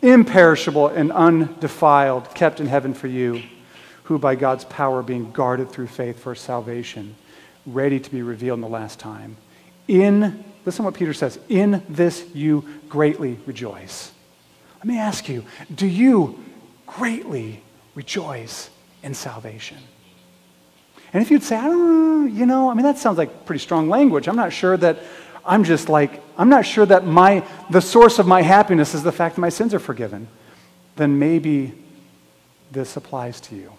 imperishable, 0.03 0.89
and 0.89 1.11
undefiled, 1.11 2.33
kept 2.35 2.61
in 2.61 2.67
heaven 2.67 2.95
for 2.95 3.09
you, 3.09 3.43
who 4.05 4.19
by 4.19 4.37
God's 4.37 4.65
power 4.65 4.99
are 4.99 5.03
being 5.03 5.33
guarded 5.33 5.71
through 5.71 5.89
faith 5.89 6.21
for 6.21 6.35
salvation, 6.35 7.17
ready 7.67 7.99
to 7.99 8.11
be 8.11 8.23
revealed 8.23 8.59
in 8.59 8.63
the 8.63 8.69
last 8.69 9.01
time. 9.01 9.37
In 9.89 10.45
Listen 10.67 10.85
what 10.85 10.95
Peter 10.95 11.15
says. 11.15 11.39
In 11.49 11.83
this 11.89 12.27
you 12.35 12.69
greatly 12.89 13.39
rejoice. 13.47 14.13
Let 14.79 14.87
me 14.87 14.99
ask 14.99 15.29
you 15.29 15.45
do 15.75 15.87
you 15.87 16.45
greatly 16.87 17.63
rejoice 17.95 18.69
in 19.03 19.15
salvation? 19.15 19.79
And 21.13 21.23
if 21.23 21.31
you'd 21.31 21.45
say, 21.45 21.57
I 21.57 21.65
don't 21.65 22.27
know, 22.27 22.27
you 22.27 22.45
know, 22.45 22.69
I 22.69 22.75
mean, 22.75 22.83
that 22.83 22.99
sounds 22.99 23.17
like 23.17 23.47
pretty 23.47 23.61
strong 23.61 23.89
language. 23.89 24.29
I'm 24.29 24.37
not 24.37 24.53
sure 24.53 24.77
that 24.77 24.99
I'm 25.47 25.63
just 25.63 25.89
like, 25.89 26.21
I'm 26.37 26.49
not 26.49 26.67
sure 26.67 26.85
that 26.85 27.07
my, 27.07 27.47
the 27.71 27.81
source 27.81 28.19
of 28.19 28.27
my 28.27 28.43
happiness 28.43 28.93
is 28.93 29.05
the 29.05 29.13
fact 29.13 29.37
that 29.37 29.41
my 29.41 29.49
sins 29.49 29.73
are 29.73 29.79
forgiven. 29.79 30.27
Then 30.97 31.19
maybe 31.19 31.73
this 32.73 32.97
applies 32.97 33.41
to 33.43 33.55
you. 33.55 33.73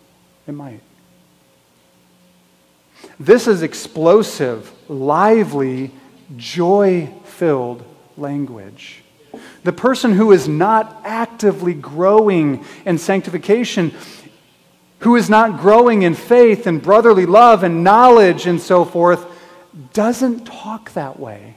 It 0.48 0.54
might. 0.54 0.80
This 3.20 3.48
is 3.48 3.62
explosive, 3.62 4.72
lively, 4.90 5.92
joy 6.36 7.10
filled 7.24 7.84
language. 8.18 9.04
The 9.64 9.74
person 9.74 10.14
who 10.14 10.32
is 10.32 10.48
not 10.48 11.02
actively 11.06 11.74
growing 11.74 12.66
in 12.86 12.98
sanctification, 12.98 13.94
who 15.00 15.16
is 15.16 15.30
not 15.30 15.60
growing 15.60 16.02
in 16.02 16.16
faith 16.16 16.68
and 16.68 16.82
brotherly 16.82 17.26
love 17.26 17.64
and 17.64 17.84
knowledge 17.84 18.48
and 18.48 18.60
so 18.60 18.84
forth, 18.84 19.26
doesn't 19.94 20.46
talk 20.46 20.94
that 20.94 21.20
way. 21.20 21.56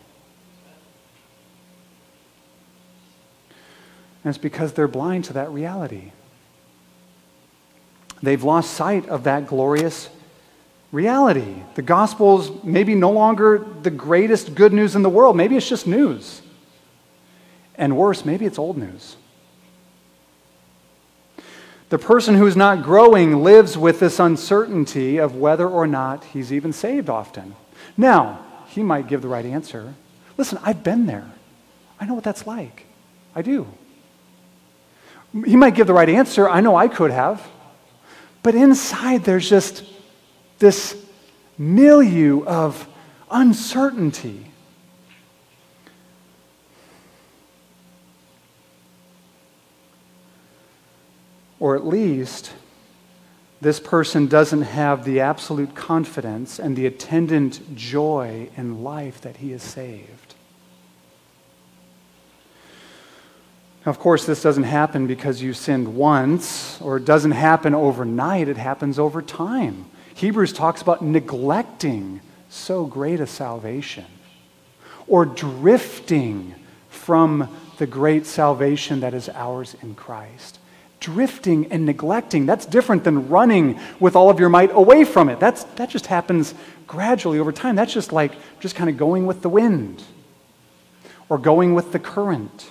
And 4.23 4.31
it's 4.35 4.39
because 4.39 4.75
they're 4.75 4.89
blind 4.89 5.25
to 5.25 5.33
that 5.35 5.51
reality. 5.51 6.13
They've 8.23 8.43
lost 8.43 8.73
sight 8.75 9.09
of 9.09 9.25
that 9.25 9.47
glorious 9.47 10.11
reality. 10.93 11.63
The 11.75 11.83
gospel's 11.83 12.51
maybe 12.65 12.95
no 12.95 13.11
longer 13.11 13.65
the 13.83 13.91
greatest 13.91 14.55
good 14.55 14.73
news 14.73 14.97
in 14.97 15.03
the 15.03 15.11
world. 15.11 15.37
Maybe 15.37 15.57
it's 15.57 15.69
just 15.69 15.87
news. 15.87 16.43
And 17.77 17.97
worse, 17.97 18.25
maybe 18.25 18.45
it's 18.45 18.59
old 18.59 18.77
news. 18.77 19.17
The 21.89 21.99
person 21.99 22.37
who 22.37 22.47
is 22.47 22.57
not 22.57 22.85
growing 22.85 23.43
lives 23.43 23.77
with 23.77 23.99
this 23.99 24.21
uncertainty 24.21 25.19
of 25.19 25.35
whether 25.35 25.69
or 25.69 25.87
not 25.87 26.25
he's 26.25 26.53
even 26.53 26.73
saved 26.73 27.09
often. 27.09 27.57
Now, 27.97 28.45
he 28.69 28.83
might 28.83 29.09
give 29.09 29.23
the 29.23 29.29
right 29.29 29.45
answer. 29.45 29.95
Listen, 30.37 30.59
I've 30.63 30.85
been 30.85 31.07
there. 31.07 31.29
I 31.99 32.07
know 32.07 32.15
what 32.15 32.23
that's 32.23 32.47
like. 32.47 32.87
I 33.35 33.43
do. 33.43 33.67
He 35.45 35.57
might 35.57 35.75
give 35.75 35.87
the 35.87 35.93
right 35.93 36.09
answer. 36.09 36.49
I 36.49 36.61
know 36.61 36.77
I 36.77 36.87
could 36.87 37.11
have. 37.11 37.47
But 38.43 38.55
inside, 38.55 39.25
there's 39.25 39.49
just 39.49 39.85
this 40.61 40.97
milieu 41.59 42.45
of 42.45 42.87
uncertainty. 43.31 44.47
Or 51.59 51.77
at 51.77 51.87
least, 51.87 52.53
this 53.61 53.81
person 53.81 54.27
doesn't 54.27 54.63
have 54.63 55.05
the 55.05 55.21
absolute 55.21 55.75
confidence 55.75 56.59
and 56.59 56.77
the 56.77 56.87
attendant 56.87 57.77
joy 57.77 58.49
in 58.57 58.83
life 58.83 59.21
that 59.21 59.37
he 59.39 59.53
is 59.53 59.63
saved. 59.63 60.35
Now, 63.85 63.91
of 63.91 63.99
course, 63.99 64.25
this 64.25 64.43
doesn't 64.43 64.65
happen 64.65 65.07
because 65.07 65.43
you 65.43 65.53
sinned 65.53 65.95
once, 65.95 66.81
or 66.81 66.99
it 66.99 67.05
doesn't 67.05 67.31
happen 67.33 67.75
overnight, 67.75 68.49
it 68.49 68.59
happens 68.59 68.99
over 68.99 69.21
time. 69.23 69.87
Hebrews 70.21 70.53
talks 70.53 70.83
about 70.83 71.01
neglecting 71.01 72.21
so 72.51 72.85
great 72.85 73.21
a 73.21 73.27
salvation, 73.27 74.05
or 75.07 75.25
drifting 75.25 76.55
from 76.91 77.49
the 77.79 77.87
great 77.87 78.27
salvation 78.27 79.01
that 79.01 79.15
is 79.15 79.31
ours 79.31 79.75
in 79.81 79.95
Christ. 79.95 80.59
Drifting 81.01 81.73
and 81.73 81.87
neglecting, 81.87 82.45
that's 82.45 82.67
different 82.67 83.03
than 83.03 83.31
running 83.31 83.81
with 83.99 84.15
all 84.15 84.29
of 84.29 84.39
your 84.39 84.51
might 84.51 84.71
away 84.73 85.05
from 85.05 85.31
it. 85.31 85.41
That's, 85.41 85.65
that 85.77 85.89
just 85.89 86.09
happens 86.09 86.53
gradually 86.87 87.39
over 87.39 87.51
time. 87.51 87.75
That's 87.75 87.95
just 87.95 88.13
like 88.13 88.33
just 88.61 88.77
kind 88.77 88.91
of 88.91 88.99
going 88.99 89.25
with 89.25 89.41
the 89.41 89.49
wind 89.49 90.03
or 91.31 91.39
going 91.39 91.73
with 91.73 91.93
the 91.93 91.99
current. 91.99 92.71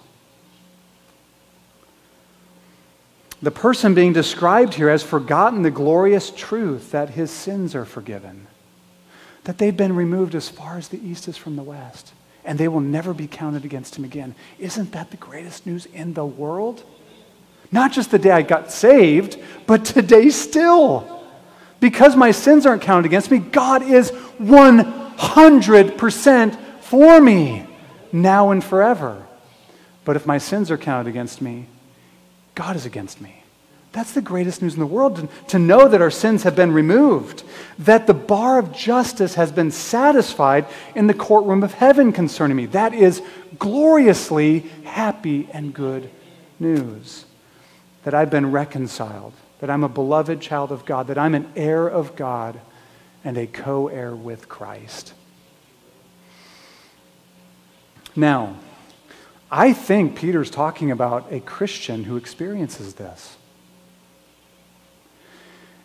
The 3.42 3.52
person 3.52 3.94
being 3.94 4.12
described 4.12 4.74
here 4.74 4.90
has 4.90 5.02
forgotten 5.02 5.62
the 5.62 5.72
glorious 5.72 6.30
truth 6.30 6.92
that 6.92 7.12
his 7.12 7.32
sins 7.32 7.74
are 7.74 7.86
forgiven, 7.86 8.48
that 9.46 9.58
they've 9.58 9.76
been 9.76 9.96
removed 9.96 10.36
as 10.36 10.50
far 10.50 10.78
as 10.78 10.90
the 10.90 11.02
east 11.02 11.30
is 11.30 11.38
from 11.38 11.56
the 11.56 11.64
west, 11.64 12.12
and 12.44 12.60
they 12.60 12.68
will 12.68 12.82
never 12.82 13.14
be 13.14 13.28
counted 13.28 13.64
against 13.64 13.96
him 13.96 14.04
again. 14.04 14.36
Isn't 14.58 14.92
that 14.92 15.12
the 15.12 15.18
greatest 15.18 15.66
news 15.66 15.86
in 15.86 16.16
the 16.16 16.26
world? 16.26 16.84
Not 17.72 17.94
just 17.94 18.12
the 18.12 18.20
day 18.20 18.32
I 18.32 18.42
got 18.42 18.72
saved, 18.72 19.38
but 19.66 19.86
today 19.86 20.32
still. 20.32 21.24
Because 21.80 22.18
my 22.18 22.32
sins 22.32 22.66
aren't 22.66 22.82
counted 22.82 23.06
against 23.06 23.32
me, 23.32 23.40
God 23.40 23.84
is 23.84 24.12
100% 24.12 26.56
for 26.82 27.22
me, 27.22 27.66
now 28.12 28.52
and 28.52 28.62
forever. 28.62 29.26
But 30.04 30.18
if 30.18 30.26
my 30.26 30.40
sins 30.40 30.70
are 30.72 30.78
counted 30.78 31.08
against 31.08 31.42
me, 31.42 31.68
God 32.60 32.76
is 32.76 32.86
against 32.86 33.22
me. 33.22 33.42
That's 33.94 34.12
the 34.12 34.22
greatest 34.22 34.62
news 34.62 34.74
in 34.74 34.82
the 34.82 34.86
world 34.86 35.30
to, 35.48 35.58
know 35.58 35.88
that 35.88 36.02
our 36.02 36.12
sins 36.12 36.44
have 36.44 36.58
been 36.58 36.74
removed, 36.74 37.44
that 37.80 38.06
the 38.06 38.14
bar 38.14 38.60
of 38.60 38.74
justice 38.74 39.36
has 39.36 39.50
been 39.50 39.72
satisfied 39.72 40.66
in 40.94 41.08
the 41.08 41.14
courtroom 41.14 41.64
of 41.64 41.76
heaven 41.76 42.12
concerning 42.12 42.58
me. 42.58 42.66
That 42.66 42.94
is 42.94 43.22
gloriously 43.58 44.60
happy 44.84 45.48
and 45.54 45.74
good 45.74 46.10
news. 46.60 47.24
That 48.04 48.14
I've 48.14 48.30
been 48.30 48.52
reconciled, 48.52 49.32
that 49.62 49.70
I'm 49.70 49.86
a 49.86 49.90
beloved 49.90 50.42
child 50.42 50.74
of 50.74 50.84
God, 50.84 51.08
that 51.08 51.18
I'm 51.18 51.36
an 51.36 51.50
heir 51.56 51.88
of 51.88 52.18
God 52.18 52.60
and 53.24 53.38
a 53.38 53.48
co 53.48 53.88
heir 53.88 54.14
with 54.14 54.50
Christ. 54.50 55.14
Now, 58.18 58.58
I 59.52 59.74
think 59.74 60.16
Peter's 60.16 60.52
talking 60.52 60.92
about 60.92 61.32
a 61.32 61.40
Christian 61.40 62.04
who 62.04 62.18
experiences 62.18 62.94
this. 62.94 63.38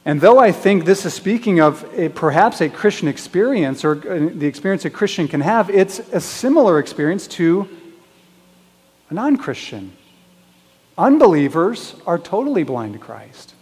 And 0.04 0.20
though 0.20 0.38
I 0.38 0.52
think 0.52 0.84
this 0.84 1.06
is 1.06 1.14
speaking 1.14 1.60
of 1.60 1.82
a, 1.98 2.10
perhaps 2.10 2.60
a 2.60 2.68
Christian 2.68 3.08
experience 3.08 3.84
or 3.84 3.92
uh, 3.92 4.30
the 4.34 4.46
experience 4.46 4.84
a 4.84 4.90
Christian 4.90 5.28
can 5.28 5.40
have, 5.40 5.70
it's 5.70 5.98
a 5.98 6.20
similar 6.20 6.78
experience 6.78 7.26
to 7.28 7.68
a 9.08 9.14
non 9.14 9.38
Christian. 9.38 9.96
Unbelievers 10.98 11.94
are 12.06 12.18
totally 12.18 12.64
blind 12.64 12.92
to 12.92 12.98
Christ. 12.98 13.54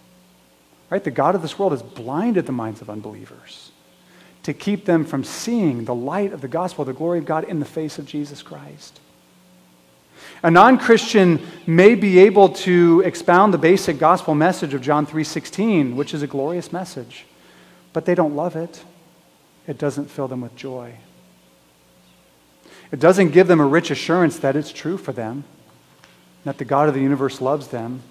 Right? 0.89 1.03
The 1.03 1.11
God 1.11 1.33
of 1.33 1.41
this 1.41 1.57
world 1.57 1.71
has 1.71 1.81
blinded 1.81 2.45
the 2.45 2.51
minds 2.51 2.81
of 2.81 2.89
unbelievers 2.89 3.71
to 4.43 4.53
keep 4.53 4.83
them 4.83 5.05
from 5.05 5.23
seeing 5.23 5.85
the 5.85 5.95
light 5.95 6.33
of 6.33 6.41
the 6.41 6.49
gospel, 6.49 6.83
the 6.83 6.93
glory 6.93 7.19
of 7.19 7.25
God 7.25 7.45
in 7.45 7.59
the 7.59 7.65
face 7.65 7.97
of 7.97 8.05
Jesus 8.05 8.41
Christ. 8.41 8.99
A 10.43 10.51
non-Christian 10.51 11.39
may 11.65 11.95
be 11.95 12.19
able 12.19 12.49
to 12.49 13.01
expound 13.05 13.53
the 13.53 13.57
basic 13.57 13.97
gospel 13.97 14.35
message 14.35 14.73
of 14.73 14.81
John 14.81 15.05
3:16, 15.05 15.95
which 15.95 16.13
is 16.13 16.21
a 16.21 16.27
glorious 16.27 16.73
message, 16.73 17.25
but 17.93 18.03
they 18.03 18.13
don't 18.13 18.35
love 18.35 18.57
it. 18.57 18.83
It 19.67 19.77
doesn't 19.77 20.09
fill 20.09 20.27
them 20.27 20.41
with 20.41 20.53
joy. 20.57 20.95
It 22.91 22.99
doesn't 22.99 23.29
give 23.29 23.47
them 23.47 23.61
a 23.61 23.65
rich 23.65 23.89
assurance 23.89 24.37
that 24.39 24.57
it's 24.57 24.73
true 24.73 24.97
for 24.97 25.13
them, 25.13 25.45
that 26.43 26.57
the 26.57 26.65
God 26.65 26.89
of 26.89 26.93
the 26.93 27.01
universe 27.01 27.39
loves 27.39 27.69
them, 27.69 28.01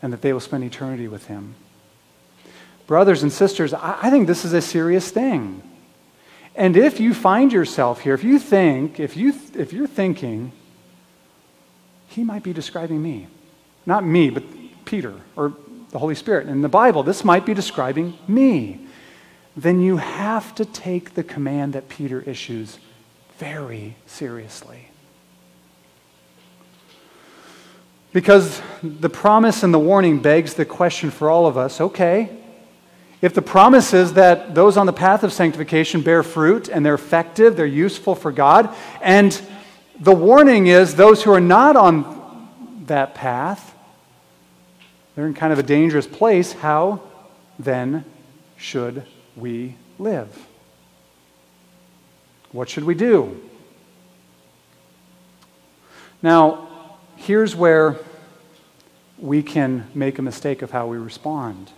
and 0.00 0.12
that 0.12 0.22
they 0.22 0.32
will 0.32 0.40
spend 0.40 0.62
eternity 0.62 1.08
with 1.08 1.26
him. 1.26 1.56
Brothers 2.86 3.24
and 3.24 3.32
sisters, 3.32 3.74
I 3.74 4.08
think 4.08 4.28
this 4.28 4.44
is 4.44 4.52
a 4.52 4.62
serious 4.62 5.10
thing. 5.10 5.62
And 6.54 6.76
if 6.76 7.00
you 7.00 7.12
find 7.12 7.52
yourself 7.52 8.02
here, 8.02 8.14
if 8.14 8.22
you 8.22 8.38
think, 8.38 9.00
if, 9.00 9.16
you, 9.16 9.34
if 9.54 9.72
you're 9.72 9.88
thinking, 9.88 10.52
he 12.14 12.22
might 12.22 12.44
be 12.44 12.52
describing 12.52 13.02
me. 13.02 13.26
Not 13.86 14.04
me, 14.04 14.30
but 14.30 14.44
Peter 14.84 15.14
or 15.34 15.52
the 15.90 15.98
Holy 15.98 16.14
Spirit. 16.14 16.46
In 16.46 16.62
the 16.62 16.68
Bible, 16.68 17.02
this 17.02 17.24
might 17.24 17.44
be 17.44 17.54
describing 17.54 18.16
me. 18.28 18.80
Then 19.56 19.80
you 19.80 19.96
have 19.96 20.54
to 20.54 20.64
take 20.64 21.14
the 21.14 21.24
command 21.24 21.72
that 21.72 21.88
Peter 21.88 22.20
issues 22.20 22.78
very 23.38 23.96
seriously. 24.06 24.88
Because 28.12 28.62
the 28.82 29.10
promise 29.10 29.64
and 29.64 29.74
the 29.74 29.78
warning 29.78 30.20
begs 30.20 30.54
the 30.54 30.64
question 30.64 31.10
for 31.10 31.28
all 31.28 31.46
of 31.48 31.56
us 31.58 31.80
okay, 31.80 32.30
if 33.22 33.34
the 33.34 33.42
promise 33.42 33.92
is 33.92 34.12
that 34.12 34.54
those 34.54 34.76
on 34.76 34.86
the 34.86 34.92
path 34.92 35.24
of 35.24 35.32
sanctification 35.32 36.00
bear 36.00 36.22
fruit 36.22 36.68
and 36.68 36.86
they're 36.86 36.94
effective, 36.94 37.56
they're 37.56 37.66
useful 37.66 38.14
for 38.14 38.30
God, 38.30 38.72
and 39.00 39.40
the 39.98 40.14
warning 40.14 40.66
is 40.66 40.96
those 40.96 41.22
who 41.22 41.32
are 41.32 41.40
not 41.40 41.76
on 41.76 42.84
that 42.86 43.14
path, 43.14 43.74
they're 45.14 45.26
in 45.26 45.34
kind 45.34 45.52
of 45.52 45.58
a 45.58 45.62
dangerous 45.62 46.06
place. 46.06 46.52
How 46.52 47.00
then 47.58 48.04
should 48.56 49.04
we 49.36 49.76
live? 49.98 50.46
What 52.50 52.68
should 52.68 52.84
we 52.84 52.94
do? 52.94 53.40
Now, 56.22 56.96
here's 57.16 57.54
where 57.54 57.96
we 59.18 59.42
can 59.42 59.88
make 59.94 60.18
a 60.18 60.22
mistake 60.22 60.62
of 60.62 60.70
how 60.70 60.86
we 60.88 60.96
respond. 60.96 61.70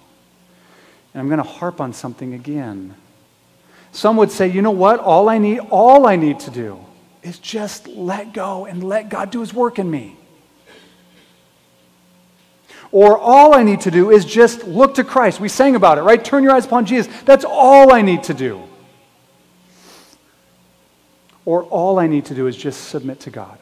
And 1.12 1.20
I'm 1.20 1.28
going 1.28 1.38
to 1.38 1.42
harp 1.42 1.80
on 1.80 1.92
something 1.92 2.32
again. 2.32 2.94
Some 3.92 4.16
would 4.16 4.30
say, 4.30 4.48
you 4.48 4.62
know 4.62 4.70
what? 4.70 5.00
All 5.00 5.28
I 5.28 5.38
need, 5.38 5.58
all 5.58 6.06
I 6.06 6.16
need 6.16 6.40
to 6.40 6.50
do 6.50 6.85
is 7.26 7.38
just 7.40 7.88
let 7.88 8.32
go 8.32 8.66
and 8.66 8.84
let 8.84 9.08
God 9.08 9.30
do 9.30 9.40
his 9.40 9.52
work 9.52 9.78
in 9.78 9.90
me. 9.90 10.16
Or 12.92 13.18
all 13.18 13.52
I 13.54 13.64
need 13.64 13.80
to 13.82 13.90
do 13.90 14.10
is 14.10 14.24
just 14.24 14.64
look 14.64 14.94
to 14.94 15.04
Christ. 15.04 15.40
We 15.40 15.48
sang 15.48 15.74
about 15.74 15.98
it, 15.98 16.02
right? 16.02 16.24
Turn 16.24 16.44
your 16.44 16.52
eyes 16.52 16.66
upon 16.66 16.86
Jesus. 16.86 17.12
That's 17.24 17.44
all 17.44 17.92
I 17.92 18.00
need 18.00 18.22
to 18.24 18.34
do. 18.34 18.62
Or 21.44 21.64
all 21.64 21.98
I 21.98 22.06
need 22.06 22.26
to 22.26 22.34
do 22.34 22.46
is 22.46 22.56
just 22.56 22.88
submit 22.88 23.20
to 23.20 23.30
God. 23.30 23.58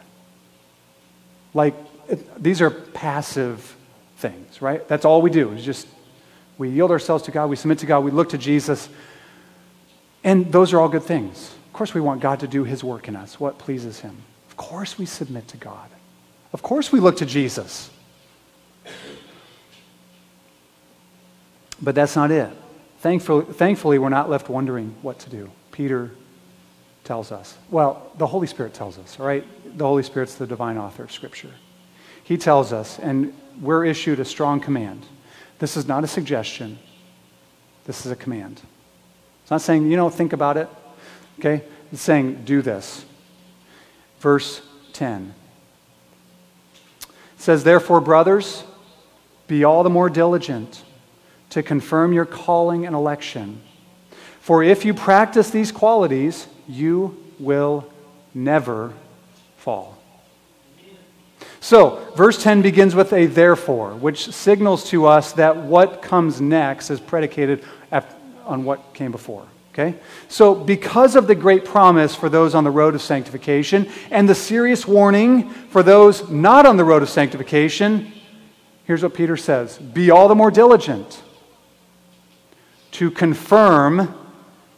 Like, 1.55 1.75
it, 2.09 2.43
these 2.43 2.61
are 2.61 2.71
passive 2.71 3.75
things, 4.19 4.61
right? 4.61 4.87
That's 4.89 5.07
all 5.07 5.23
we 5.23 5.31
do 5.31 5.53
is 5.53 5.65
just 5.65 5.87
we 6.59 6.69
yield 6.69 6.91
ourselves 6.91 7.25
to 7.25 7.31
God, 7.31 7.49
we 7.49 7.57
submit 7.57 7.79
to 7.79 7.87
God, 7.87 8.01
we 8.01 8.11
look 8.11 8.29
to 8.31 8.39
Jesus. 8.39 8.91
And 10.23 10.53
those 10.53 10.73
are 10.75 10.81
all 10.81 10.89
good 10.89 11.03
things. 11.03 11.55
Of 11.75 11.79
course, 11.79 11.93
we 11.93 12.01
want 12.01 12.21
God 12.21 12.39
to 12.39 12.47
do 12.47 12.63
his 12.63 12.85
work 12.85 13.09
in 13.09 13.17
us, 13.17 13.41
what 13.41 13.59
pleases 13.59 13.99
him. 13.99 14.17
Of 14.49 14.57
course, 14.57 14.97
we 14.97 15.07
submit 15.07 15.49
to 15.49 15.57
God. 15.57 15.91
Of 16.53 16.63
course, 16.63 16.93
we 16.93 17.01
look 17.01 17.17
to 17.17 17.27
Jesus. 17.27 17.91
But 21.83 21.97
that's 21.97 22.15
not 22.15 22.31
it. 22.31 22.49
Thankfully, 23.01 23.47
thankfully, 23.47 23.99
we're 23.99 24.09
not 24.09 24.31
left 24.31 24.49
wondering 24.49 24.95
what 25.03 25.19
to 25.19 25.31
do. 25.31 25.51
Peter 25.73 26.13
tells 27.03 27.33
us. 27.33 27.59
Well, 27.73 28.09
the 28.19 28.29
Holy 28.29 28.47
Spirit 28.47 28.73
tells 28.73 28.97
us, 28.97 29.19
all 29.19 29.27
right? 29.27 29.45
The 29.77 29.85
Holy 29.85 30.05
Spirit's 30.05 30.37
the 30.37 30.47
divine 30.47 30.79
author 30.79 31.03
of 31.03 31.11
Scripture. 31.11 31.55
He 32.23 32.39
tells 32.39 32.73
us, 32.73 33.01
and 33.01 33.35
we're 33.61 33.85
issued 33.85 34.21
a 34.21 34.25
strong 34.25 34.61
command. 34.61 35.07
This 35.59 35.77
is 35.77 35.89
not 35.89 36.05
a 36.05 36.07
suggestion, 36.07 36.79
this 37.85 38.07
is 38.07 38.13
a 38.13 38.17
command. 38.17 38.61
It's 39.43 39.51
not 39.51 39.61
saying, 39.61 39.91
you 39.91 39.97
know, 39.97 40.09
think 40.09 40.33
about 40.33 40.57
it, 40.57 40.69
okay? 41.39 41.63
It's 41.93 42.03
saying, 42.03 42.45
do 42.45 42.63
this. 42.63 43.05
Verse 44.21 44.63
10 44.95 45.35
it 47.03 47.41
says, 47.41 47.65
Therefore, 47.65 48.01
brothers, 48.01 48.65
be 49.47 49.65
all 49.65 49.83
the 49.83 49.91
more 49.91 50.09
diligent 50.09 50.83
to 51.51 51.63
confirm 51.63 52.13
your 52.13 52.25
calling 52.25 52.87
and 52.87 52.95
election. 52.95 53.61
For 54.41 54.63
if 54.63 54.85
you 54.85 54.95
practice 54.95 55.51
these 55.51 55.71
qualities, 55.71 56.47
you 56.67 57.23
will 57.39 57.91
never 58.35 58.93
fall. 59.57 59.99
So, 61.61 62.13
verse 62.17 62.43
10 62.43 62.63
begins 62.63 62.95
with 62.95 63.13
a 63.13 63.27
therefore, 63.27 63.95
which 63.95 64.33
signals 64.33 64.89
to 64.91 65.07
us 65.07 65.33
that 65.33 65.57
what 65.57 66.03
comes 66.03 66.41
next 66.41 66.91
is 66.91 67.01
predicated 67.01 67.65
on 68.45 68.65
what 68.65 68.93
came 68.93 69.13
before. 69.13 69.47
Okay? 69.75 69.99
So, 70.29 70.55
because 70.55 71.17
of 71.17 71.27
the 71.27 71.35
great 71.35 71.65
promise 71.65 72.15
for 72.15 72.29
those 72.29 72.55
on 72.55 72.63
the 72.63 72.71
road 72.71 72.95
of 72.95 73.03
sanctification 73.03 73.91
and 74.13 74.29
the 74.29 74.35
serious 74.35 74.87
warning 74.87 75.51
for 75.51 75.83
those 75.83 76.31
not 76.31 76.65
on 76.65 76.77
the 76.77 76.85
road 76.85 77.03
of 77.03 77.09
sanctification, 77.09 78.13
here's 78.85 79.03
what 79.03 79.15
Peter 79.15 79.37
says 79.37 79.77
Be 79.79 80.13
all 80.13 80.29
the 80.29 80.37
more 80.37 80.53
diligent 80.53 81.21
to 82.93 83.11
confirm 83.11 84.15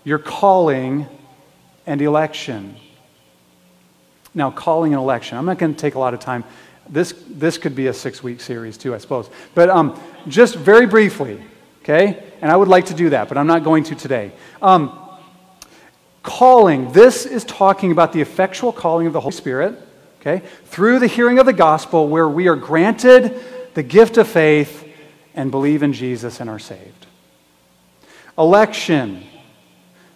your 0.02 0.18
calling 0.18 1.06
and 1.86 2.00
election. 2.00 2.74
Now, 4.32 4.50
calling 4.50 4.94
and 4.94 5.02
election. 5.02 5.36
I'm 5.36 5.44
not 5.44 5.58
going 5.58 5.74
to 5.74 5.78
take 5.78 5.94
a 5.94 5.98
lot 5.98 6.14
of 6.14 6.20
time. 6.20 6.42
This, 6.88 7.12
this 7.28 7.58
could 7.58 7.76
be 7.76 7.88
a 7.88 7.92
six 7.92 8.22
week 8.22 8.40
series, 8.40 8.78
too, 8.78 8.94
I 8.94 8.98
suppose. 8.98 9.28
But 9.54 9.68
um, 9.68 10.00
just 10.26 10.54
very 10.54 10.86
briefly, 10.86 11.42
okay? 11.86 12.20
And 12.40 12.50
I 12.50 12.56
would 12.56 12.66
like 12.66 12.86
to 12.86 12.94
do 12.94 13.10
that, 13.10 13.28
but 13.28 13.38
I'm 13.38 13.46
not 13.46 13.62
going 13.62 13.84
to 13.84 13.94
today. 13.94 14.32
Um, 14.60 14.98
calling. 16.24 16.90
This 16.90 17.24
is 17.24 17.44
talking 17.44 17.92
about 17.92 18.12
the 18.12 18.20
effectual 18.20 18.72
calling 18.72 19.06
of 19.06 19.12
the 19.12 19.20
Holy 19.20 19.32
Spirit, 19.32 19.78
okay? 20.20 20.44
Through 20.64 20.98
the 20.98 21.06
hearing 21.06 21.38
of 21.38 21.46
the 21.46 21.52
gospel, 21.52 22.08
where 22.08 22.28
we 22.28 22.48
are 22.48 22.56
granted 22.56 23.40
the 23.74 23.84
gift 23.84 24.16
of 24.16 24.26
faith 24.26 24.84
and 25.36 25.52
believe 25.52 25.84
in 25.84 25.92
Jesus 25.92 26.40
and 26.40 26.50
are 26.50 26.58
saved. 26.58 27.06
Election 28.36 29.24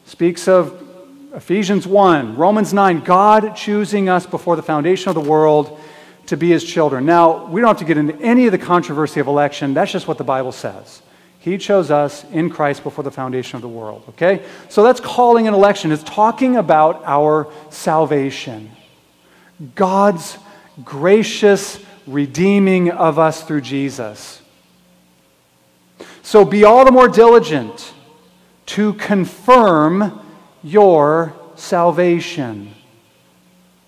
speaks 0.07 0.49
of 0.49 0.89
Ephesians 1.33 1.87
1, 1.87 2.37
Romans 2.37 2.75
9, 2.75 3.01
God 3.01 3.55
choosing 3.55 4.09
us 4.09 4.27
before 4.27 4.57
the 4.57 4.63
foundation 4.63 5.09
of 5.09 5.15
the 5.15 5.21
world 5.21 5.79
to 6.27 6.37
be 6.37 6.49
his 6.51 6.65
children. 6.65 7.07
Now, 7.07 7.47
we 7.47 7.61
don't 7.61 7.69
have 7.69 7.79
to 7.79 7.85
get 7.85 7.97
into 7.97 8.17
any 8.21 8.47
of 8.47 8.53
the 8.53 8.59
controversy 8.59 9.21
of 9.21 9.29
election. 9.29 9.73
That's 9.73 9.93
just 9.93 10.09
what 10.09 10.19
the 10.19 10.25
Bible 10.25 10.51
says. 10.51 11.03
He 11.41 11.57
chose 11.57 11.91
us 11.91 12.25
in 12.33 12.51
Christ 12.51 12.85
before 12.85 13.03
the 13.03 13.11
foundation 13.11 13.57
of 13.57 13.63
the 13.63 13.69
world, 13.69 14.05
okay? 14.11 14.45
So 14.69 14.83
that's 14.83 15.01
calling 15.01 15.49
an 15.49 15.55
election. 15.55 15.91
It's 15.91 16.03
talking 16.03 16.57
about 16.57 17.03
our 17.07 17.51
salvation. 17.71 18.71
God's 19.75 20.37
gracious 20.85 21.81
redeeming 22.07 22.91
of 22.91 23.19
us 23.19 23.43
through 23.43 23.63
Jesus. 23.63 24.43
So 26.23 26.45
be 26.45 26.65
all 26.65 26.85
the 26.85 26.93
more 26.93 27.09
diligent 27.09 27.95
to 28.67 28.93
confirm 28.95 30.21
your 30.63 31.35
salvation. 31.57 32.75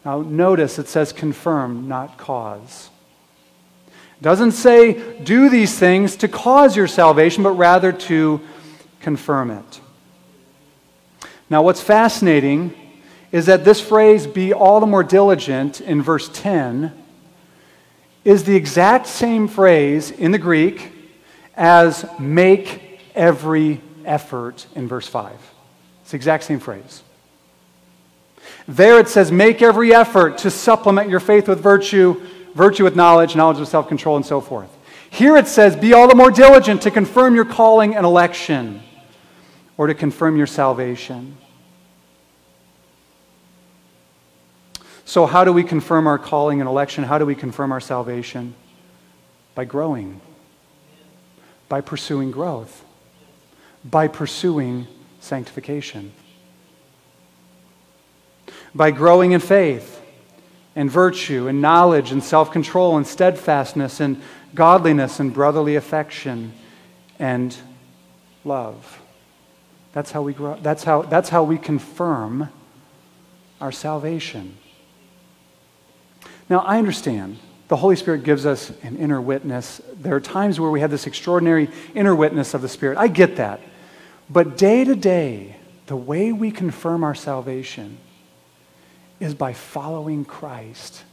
Now, 0.07 0.23
notice 0.23 0.79
it 0.79 0.89
says 0.89 1.13
confirm, 1.13 1.87
not 1.87 2.17
cause. 2.17 2.89
Doesn't 4.23 4.53
say 4.53 5.21
do 5.21 5.51
these 5.51 5.77
things 5.79 6.17
to 6.17 6.29
cause 6.29 6.77
your 6.77 6.87
salvation, 6.87 7.43
but 7.43 7.51
rather 7.51 7.93
to 7.93 8.41
confirm 9.01 9.51
it. 9.51 9.81
Now, 11.51 11.63
what's 11.63 11.83
fascinating 11.83 12.73
is 13.33 13.47
that 13.47 13.65
this 13.65 13.81
phrase, 13.81 14.27
be 14.27 14.55
all 14.55 14.79
the 14.79 14.87
more 14.87 15.03
diligent, 15.03 15.81
in 15.81 16.01
verse 16.03 16.31
10, 16.33 16.93
is 18.25 18.45
the 18.45 18.55
exact 18.55 19.07
same 19.07 19.49
phrase 19.49 20.11
in 20.13 20.31
the 20.31 20.39
Greek 20.39 20.93
as 21.57 22.07
make 22.19 23.01
every 23.15 23.81
effort 24.05 24.67
in 24.75 24.87
verse 24.87 25.09
5. 25.09 25.33
It's 26.03 26.13
the 26.13 26.17
exact 26.17 26.45
same 26.45 26.61
phrase. 26.61 27.03
There 28.69 29.01
it 29.01 29.09
says, 29.09 29.33
make 29.33 29.63
every 29.63 29.93
effort 29.93 30.39
to 30.39 30.51
supplement 30.51 31.11
your 31.11 31.21
faith 31.21 31.49
with 31.49 31.61
virtue, 31.61 32.21
virtue 32.55 32.85
with 32.85 32.97
knowledge, 32.97 33.37
knowledge 33.37 33.59
with 33.59 33.69
self 33.69 33.89
control, 33.89 34.17
and 34.17 34.25
so 34.25 34.41
forth. 34.41 34.71
Here 35.11 35.37
it 35.37 35.47
says, 35.47 35.77
be 35.77 35.93
all 35.93 36.09
the 36.09 36.15
more 36.15 36.31
diligent 36.31 36.83
to 36.83 36.91
confirm 36.91 37.35
your 37.35 37.45
calling 37.45 37.95
and 37.95 38.07
election, 38.07 38.83
or 39.77 39.87
to 39.87 39.95
confirm 39.95 40.37
your 40.37 40.47
salvation. 40.47 41.37
So, 45.05 45.27
how 45.27 45.45
do 45.45 45.53
we 45.53 45.63
confirm 45.63 46.07
our 46.07 46.19
calling 46.19 46.61
and 46.61 46.69
election? 46.69 47.05
How 47.05 47.19
do 47.19 47.27
we 47.27 47.35
confirm 47.35 47.73
our 47.73 47.81
salvation? 47.81 48.55
By 49.55 49.67
growing, 49.67 50.21
by 51.69 51.83
pursuing 51.83 52.31
growth 52.31 52.85
by 53.85 54.09
pursuing 54.09 54.87
sanctification. 55.21 56.13
By 58.75 58.91
growing 58.91 59.33
in 59.33 59.41
faith 59.41 60.01
and 60.75 60.91
virtue 60.91 61.49
and 61.49 61.61
knowledge 61.61 62.13
and 62.13 62.23
self 62.23 62.51
control 62.51 62.97
and 62.97 63.07
steadfastness 63.07 64.01
and 64.01 64.21
godliness 64.55 65.21
and 65.21 65.33
brotherly 65.33 65.77
affection 65.77 66.53
and 67.19 67.57
love. 68.45 69.01
That's 69.93 70.11
how 70.11 70.23
we 70.23 70.33
grow. 70.33 70.59
That's 70.63 70.85
how, 70.85 71.03
that's 71.03 71.29
how 71.29 71.45
we 71.45 71.59
confirm 71.59 72.49
our 73.61 73.73
salvation. 73.73 74.57
Now, 76.49 76.61
I 76.61 76.79
understand 76.79 77.39
the 77.69 77.77
Holy 77.77 77.97
Spirit 77.97 78.25
gives 78.25 78.45
us 78.45 78.71
an 78.83 78.97
inner 78.97 79.21
witness. 79.21 79.81
There 79.95 80.15
are 80.15 80.21
times 80.21 80.59
where 80.61 80.71
we 80.71 80.81
have 80.81 80.91
this 80.91 81.07
extraordinary 81.07 81.71
inner 81.95 82.15
witness 82.15 82.55
of 82.55 82.63
the 82.63 82.69
Spirit. 82.69 82.99
I 82.99 83.09
get 83.09 83.37
that. 83.37 83.61
But 84.29 84.57
day 84.57 84.85
to 84.85 84.95
day, 84.95 85.57
the 85.87 85.97
way 85.97 86.33
we 86.33 86.51
confirm 86.51 87.05
our 87.05 87.15
salvation 87.15 87.99
is 89.23 89.35
by 89.35 89.53
following 89.53 90.25
Christ 90.25 91.05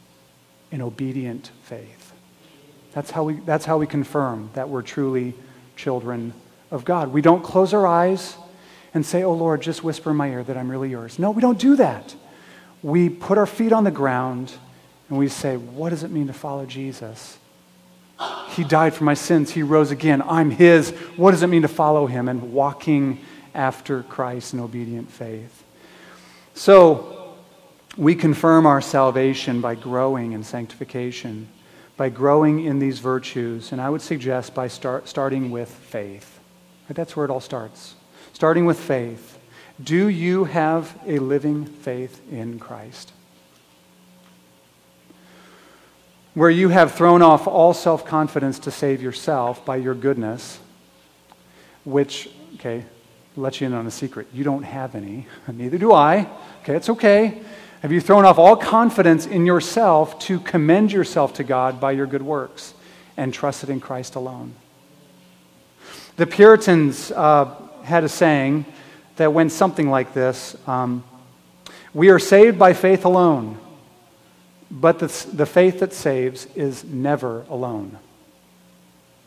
in 0.71 0.81
obedient 0.81 1.51
faith. 1.63 2.11
That's 2.91 3.11
how 3.11 3.23
we, 3.23 3.33
that's 3.35 3.65
how 3.65 3.77
we 3.77 3.85
confirm 3.85 4.49
that 4.55 4.67
we're 4.67 4.81
truly 4.81 5.35
children 5.75 6.33
of 6.71 6.85
God. 6.85 7.13
We 7.13 7.21
don't 7.21 7.43
close 7.43 7.73
our 7.73 7.85
eyes 7.85 8.35
and 8.93 9.05
say, 9.05 9.23
Oh 9.23 9.33
Lord, 9.33 9.61
just 9.61 9.83
whisper 9.83 10.09
in 10.09 10.17
my 10.17 10.29
ear 10.29 10.43
that 10.43 10.57
I'm 10.57 10.69
really 10.69 10.89
yours. 10.89 11.19
No, 11.19 11.29
we 11.31 11.41
don't 11.41 11.59
do 11.59 11.75
that. 11.75 12.15
We 12.81 13.09
put 13.09 13.37
our 13.37 13.45
feet 13.45 13.71
on 13.71 13.83
the 13.83 13.91
ground 13.91 14.53
and 15.09 15.17
we 15.19 15.27
say, 15.27 15.57
What 15.57 15.89
does 15.89 16.03
it 16.03 16.09
mean 16.09 16.27
to 16.27 16.33
follow 16.33 16.65
Jesus? 16.65 17.37
He 18.49 18.63
died 18.63 18.95
for 18.95 19.03
my 19.03 19.13
sins. 19.13 19.51
He 19.51 19.61
rose 19.61 19.91
again. 19.91 20.21
I'm 20.23 20.49
His. 20.49 20.89
What 21.15 21.31
does 21.31 21.43
it 21.43 21.47
mean 21.47 21.61
to 21.61 21.67
follow 21.67 22.07
Him 22.07 22.27
and 22.27 22.53
walking 22.53 23.19
after 23.53 24.01
Christ 24.03 24.53
in 24.53 24.59
obedient 24.59 25.11
faith? 25.11 25.63
So, 26.55 27.18
we 27.97 28.15
confirm 28.15 28.65
our 28.65 28.81
salvation 28.81 29.61
by 29.61 29.75
growing 29.75 30.33
in 30.33 30.43
sanctification, 30.43 31.47
by 31.97 32.09
growing 32.09 32.63
in 32.65 32.79
these 32.79 32.99
virtues, 32.99 33.71
and 33.71 33.81
I 33.81 33.89
would 33.89 34.01
suggest 34.01 34.53
by 34.53 34.67
start, 34.67 35.07
starting 35.09 35.51
with 35.51 35.69
faith. 35.69 36.39
That's 36.89 37.15
where 37.15 37.25
it 37.25 37.31
all 37.31 37.41
starts. 37.41 37.95
Starting 38.33 38.65
with 38.65 38.79
faith. 38.79 39.37
Do 39.83 40.07
you 40.07 40.45
have 40.45 40.97
a 41.05 41.19
living 41.19 41.65
faith 41.65 42.21
in 42.31 42.59
Christ? 42.59 43.11
Where 46.33 46.49
you 46.49 46.69
have 46.69 46.93
thrown 46.93 47.21
off 47.21 47.47
all 47.47 47.73
self 47.73 48.05
confidence 48.05 48.59
to 48.59 48.71
save 48.71 49.01
yourself 49.01 49.65
by 49.65 49.77
your 49.77 49.93
goodness, 49.93 50.59
which, 51.83 52.29
okay, 52.55 52.85
let 53.35 53.61
you 53.61 53.67
in 53.67 53.73
on 53.73 53.87
a 53.87 53.91
secret. 53.91 54.27
You 54.33 54.43
don't 54.43 54.63
have 54.63 54.95
any, 54.95 55.27
neither 55.51 55.77
do 55.77 55.91
I. 55.91 56.27
Okay, 56.61 56.75
it's 56.75 56.89
okay. 56.89 57.41
Have 57.81 57.93
you 57.93 58.01
thrown 58.01 58.25
off 58.25 58.37
all 58.37 58.57
confidence 58.57 59.25
in 59.25 59.45
yourself 59.45 60.19
to 60.19 60.41
commend 60.41 60.91
yourself 60.91 61.35
to 61.35 61.45
God 61.45 61.79
by 61.79 61.93
your 61.93 62.07
good 62.07 62.21
works 62.21 62.73
and 63.15 63.33
trusted 63.33 63.69
in 63.69 63.79
Christ 63.79 64.15
alone? 64.15 64.53
The 66.17 66.27
Puritans 66.27 67.09
uh, 67.11 67.55
had 67.83 68.03
a 68.03 68.09
saying 68.09 68.65
that 69.15 69.31
went 69.31 69.53
something 69.53 69.89
like 69.89 70.13
this 70.13 70.57
um, 70.67 71.05
We 71.93 72.09
are 72.09 72.19
saved 72.19 72.59
by 72.59 72.73
faith 72.73 73.05
alone, 73.05 73.57
but 74.69 74.99
the, 74.99 75.07
the 75.31 75.45
faith 75.45 75.79
that 75.79 75.93
saves 75.93 76.47
is 76.55 76.83
never 76.83 77.45
alone. 77.49 77.97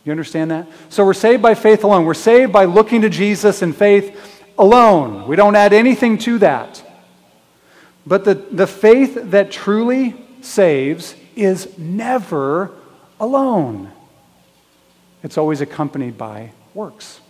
You 0.04 0.12
understand 0.12 0.50
that? 0.50 0.66
So 0.90 1.06
we're 1.06 1.14
saved 1.14 1.40
by 1.40 1.54
faith 1.54 1.84
alone. 1.84 2.04
We're 2.04 2.12
saved 2.12 2.52
by 2.52 2.66
looking 2.66 3.00
to 3.00 3.08
Jesus 3.08 3.62
in 3.62 3.72
faith 3.72 4.42
alone. 4.58 5.26
We 5.26 5.36
don't 5.36 5.56
add 5.56 5.72
anything 5.72 6.18
to 6.18 6.38
that. 6.40 6.82
But 8.06 8.24
the, 8.24 8.34
the 8.34 8.66
faith 8.66 9.18
that 9.30 9.50
truly 9.50 10.14
saves 10.40 11.14
is 11.36 11.76
never 11.78 12.72
alone, 13.20 13.92
it's 15.22 15.38
always 15.38 15.60
accompanied 15.60 16.18
by 16.18 16.52
works. 16.74 17.20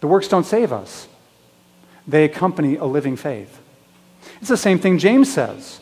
The 0.00 0.06
works 0.06 0.28
don't 0.28 0.44
save 0.44 0.72
us, 0.72 1.08
they 2.06 2.24
accompany 2.24 2.76
a 2.76 2.84
living 2.84 3.16
faith. 3.16 3.60
It's 4.40 4.48
the 4.48 4.56
same 4.56 4.78
thing 4.78 4.98
James 4.98 5.32
says. 5.32 5.80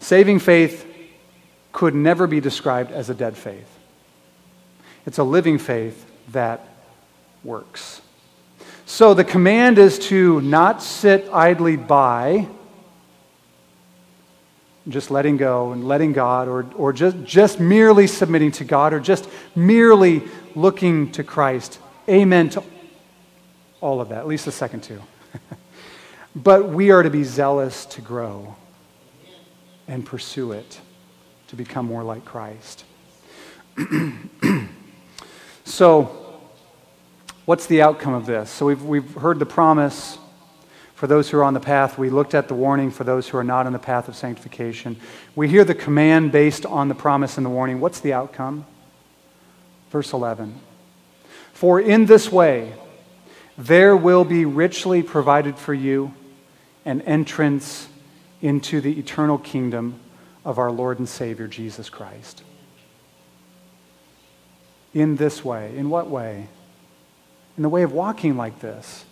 Saving 0.00 0.38
faith 0.38 0.86
could 1.72 1.94
never 1.94 2.26
be 2.26 2.40
described 2.40 2.92
as 2.92 3.10
a 3.10 3.14
dead 3.14 3.36
faith. 3.36 3.68
It's 5.04 5.18
a 5.18 5.24
living 5.24 5.58
faith 5.58 6.06
that 6.32 6.66
works. 7.44 8.00
So 8.88 9.14
the 9.14 9.24
command 9.24 9.78
is 9.78 9.98
to 10.10 10.40
not 10.42 10.80
sit 10.80 11.28
idly 11.32 11.76
by, 11.76 12.46
just 14.86 15.10
letting 15.10 15.36
go 15.36 15.72
and 15.72 15.88
letting 15.88 16.12
God, 16.12 16.46
or, 16.46 16.64
or 16.76 16.92
just, 16.92 17.20
just 17.24 17.58
merely 17.58 18.06
submitting 18.06 18.52
to 18.52 18.64
God, 18.64 18.94
or 18.94 19.00
just 19.00 19.28
merely 19.56 20.22
looking 20.54 21.10
to 21.12 21.24
Christ. 21.24 21.80
Amen 22.08 22.48
to 22.50 22.62
all 23.80 24.00
of 24.00 24.10
that, 24.10 24.18
at 24.18 24.28
least 24.28 24.44
the 24.44 24.52
second 24.52 24.84
two. 24.84 25.02
but 26.36 26.68
we 26.68 26.92
are 26.92 27.02
to 27.02 27.10
be 27.10 27.24
zealous 27.24 27.86
to 27.86 28.00
grow 28.00 28.54
and 29.88 30.06
pursue 30.06 30.52
it 30.52 30.80
to 31.48 31.56
become 31.56 31.86
more 31.86 32.04
like 32.04 32.24
Christ. 32.24 32.84
so, 35.64 36.25
What's 37.46 37.66
the 37.66 37.80
outcome 37.80 38.12
of 38.12 38.26
this? 38.26 38.50
So 38.50 38.66
we've, 38.66 38.82
we've 38.82 39.14
heard 39.14 39.38
the 39.38 39.46
promise 39.46 40.18
for 40.96 41.06
those 41.06 41.30
who 41.30 41.38
are 41.38 41.44
on 41.44 41.54
the 41.54 41.60
path. 41.60 41.96
We 41.96 42.10
looked 42.10 42.34
at 42.34 42.48
the 42.48 42.54
warning 42.54 42.90
for 42.90 43.04
those 43.04 43.28
who 43.28 43.38
are 43.38 43.44
not 43.44 43.66
on 43.66 43.72
the 43.72 43.78
path 43.78 44.08
of 44.08 44.16
sanctification. 44.16 44.96
We 45.36 45.48
hear 45.48 45.64
the 45.64 45.74
command 45.74 46.32
based 46.32 46.66
on 46.66 46.88
the 46.88 46.94
promise 46.96 47.36
and 47.36 47.46
the 47.46 47.50
warning. 47.50 47.78
What's 47.78 48.00
the 48.00 48.12
outcome? 48.12 48.66
Verse 49.90 50.12
11. 50.12 50.58
For 51.52 51.80
in 51.80 52.06
this 52.06 52.32
way 52.32 52.74
there 53.56 53.96
will 53.96 54.24
be 54.24 54.44
richly 54.44 55.04
provided 55.04 55.56
for 55.56 55.72
you 55.72 56.12
an 56.84 57.00
entrance 57.02 57.88
into 58.42 58.80
the 58.80 58.98
eternal 58.98 59.38
kingdom 59.38 60.00
of 60.44 60.58
our 60.58 60.72
Lord 60.72 60.98
and 60.98 61.08
Savior 61.08 61.46
Jesus 61.46 61.88
Christ. 61.88 62.42
In 64.92 65.14
this 65.14 65.44
way. 65.44 65.76
In 65.76 65.90
what 65.90 66.10
way? 66.10 66.48
In 67.56 67.62
the 67.62 67.68
way 67.68 67.82
of 67.82 67.92
walking 67.92 68.36
like 68.36 68.60
this, 68.60 69.04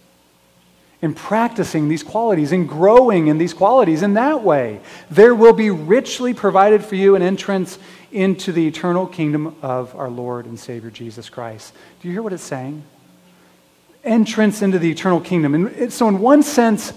in 1.00 1.14
practicing 1.14 1.88
these 1.88 2.02
qualities, 2.02 2.52
in 2.52 2.66
growing 2.66 3.28
in 3.28 3.38
these 3.38 3.54
qualities 3.54 4.02
in 4.02 4.14
that 4.14 4.42
way. 4.42 4.80
There 5.10 5.34
will 5.34 5.52
be 5.52 5.70
richly 5.70 6.34
provided 6.34 6.84
for 6.84 6.94
you 6.94 7.14
an 7.14 7.22
entrance 7.22 7.78
into 8.12 8.52
the 8.52 8.66
eternal 8.66 9.06
kingdom 9.06 9.56
of 9.60 9.94
our 9.96 10.08
Lord 10.08 10.46
and 10.46 10.58
Savior 10.58 10.90
Jesus 10.90 11.28
Christ. 11.28 11.74
Do 12.00 12.08
you 12.08 12.14
hear 12.14 12.22
what 12.22 12.32
it's 12.32 12.44
saying? 12.44 12.82
Entrance 14.04 14.62
into 14.62 14.78
the 14.78 14.90
eternal 14.90 15.20
kingdom. 15.20 15.54
And 15.54 15.92
so, 15.92 16.08
in 16.08 16.20
one 16.20 16.42
sense, 16.42 16.92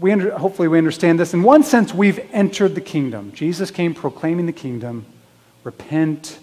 we 0.00 0.10
under, 0.10 0.36
hopefully 0.36 0.68
we 0.68 0.78
understand 0.78 1.20
this. 1.20 1.34
In 1.34 1.42
one 1.42 1.62
sense, 1.62 1.94
we've 1.94 2.18
entered 2.32 2.74
the 2.74 2.80
kingdom. 2.80 3.32
Jesus 3.32 3.70
came 3.70 3.94
proclaiming 3.94 4.46
the 4.46 4.52
kingdom. 4.52 5.06
Repent 5.62 6.38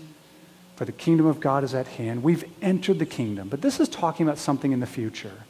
for 0.79 0.85
the 0.85 0.93
kingdom 0.93 1.25
of 1.25 1.41
God 1.41 1.65
is 1.65 1.73
at 1.73 1.87
hand. 1.87 2.23
We've 2.23 2.45
entered 2.61 2.99
the 2.99 3.05
kingdom. 3.05 3.49
But 3.49 3.61
this 3.61 3.81
is 3.81 3.89
talking 3.89 4.25
about 4.25 4.37
something 4.37 4.71
in 4.71 4.79
the 4.79 4.87
future. 4.87 5.43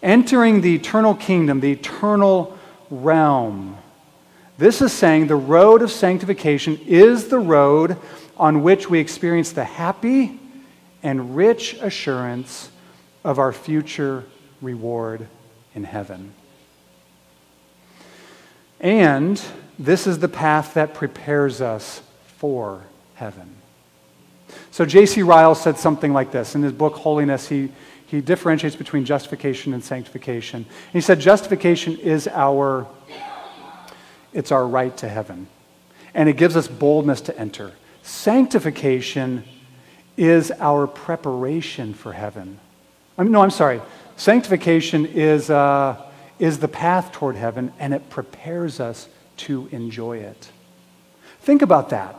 Entering 0.00 0.60
the 0.60 0.76
eternal 0.76 1.12
kingdom, 1.16 1.58
the 1.58 1.72
eternal 1.72 2.56
realm. 2.88 3.76
This 4.58 4.80
is 4.80 4.92
saying 4.92 5.26
the 5.26 5.34
road 5.34 5.82
of 5.82 5.90
sanctification 5.90 6.78
is 6.86 7.26
the 7.26 7.40
road 7.40 7.96
on 8.36 8.62
which 8.62 8.88
we 8.88 9.00
experience 9.00 9.50
the 9.50 9.64
happy 9.64 10.38
and 11.02 11.34
rich 11.34 11.74
assurance 11.80 12.70
of 13.24 13.40
our 13.40 13.52
future 13.52 14.22
reward 14.62 15.26
in 15.74 15.82
heaven. 15.82 16.32
And 18.78 19.42
this 19.80 20.06
is 20.06 20.20
the 20.20 20.28
path 20.28 20.74
that 20.74 20.94
prepares 20.94 21.60
us 21.60 22.02
for 22.36 22.84
heaven. 23.16 23.55
So 24.70 24.84
J.C. 24.84 25.22
Ryle 25.22 25.54
said 25.54 25.78
something 25.78 26.12
like 26.12 26.32
this. 26.32 26.54
In 26.54 26.62
his 26.62 26.72
book, 26.72 26.94
Holiness, 26.94 27.48
he, 27.48 27.70
he 28.06 28.20
differentiates 28.20 28.76
between 28.76 29.04
justification 29.04 29.74
and 29.74 29.82
sanctification. 29.82 30.64
And 30.64 30.92
he 30.92 31.00
said, 31.00 31.20
justification 31.20 31.96
is 31.98 32.28
our, 32.28 32.86
it's 34.32 34.52
our 34.52 34.66
right 34.66 34.96
to 34.98 35.08
heaven. 35.08 35.48
And 36.14 36.28
it 36.28 36.36
gives 36.36 36.56
us 36.56 36.68
boldness 36.68 37.20
to 37.22 37.38
enter. 37.38 37.72
Sanctification 38.02 39.44
is 40.16 40.50
our 40.52 40.86
preparation 40.86 41.94
for 41.94 42.12
heaven. 42.12 42.58
I 43.18 43.24
no, 43.24 43.42
I'm 43.42 43.50
sorry. 43.50 43.80
Sanctification 44.16 45.06
is, 45.06 45.50
uh, 45.50 46.00
is 46.38 46.58
the 46.58 46.68
path 46.68 47.12
toward 47.12 47.36
heaven, 47.36 47.72
and 47.78 47.92
it 47.92 48.08
prepares 48.08 48.80
us 48.80 49.08
to 49.38 49.68
enjoy 49.72 50.18
it. 50.18 50.50
Think 51.40 51.62
about 51.62 51.90
that. 51.90 52.16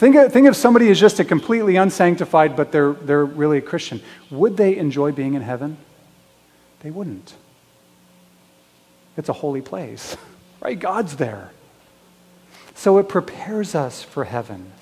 Think 0.00 0.16
of, 0.16 0.32
think 0.32 0.48
of 0.48 0.56
somebody 0.56 0.86
who's 0.86 0.98
just 0.98 1.20
a 1.20 1.26
completely 1.26 1.76
unsanctified, 1.76 2.56
but 2.56 2.72
they're, 2.72 2.94
they're 2.94 3.22
really 3.22 3.58
a 3.58 3.60
Christian. 3.60 4.00
Would 4.30 4.56
they 4.56 4.78
enjoy 4.78 5.12
being 5.12 5.34
in 5.34 5.42
heaven? 5.42 5.76
They 6.80 6.90
wouldn't. 6.90 7.34
It's 9.18 9.28
a 9.28 9.34
holy 9.34 9.60
place, 9.60 10.16
right? 10.62 10.80
God's 10.80 11.16
there. 11.16 11.50
So 12.74 12.96
it 12.96 13.10
prepares 13.10 13.74
us 13.74 14.02
for 14.02 14.24
heaven. 14.24 14.72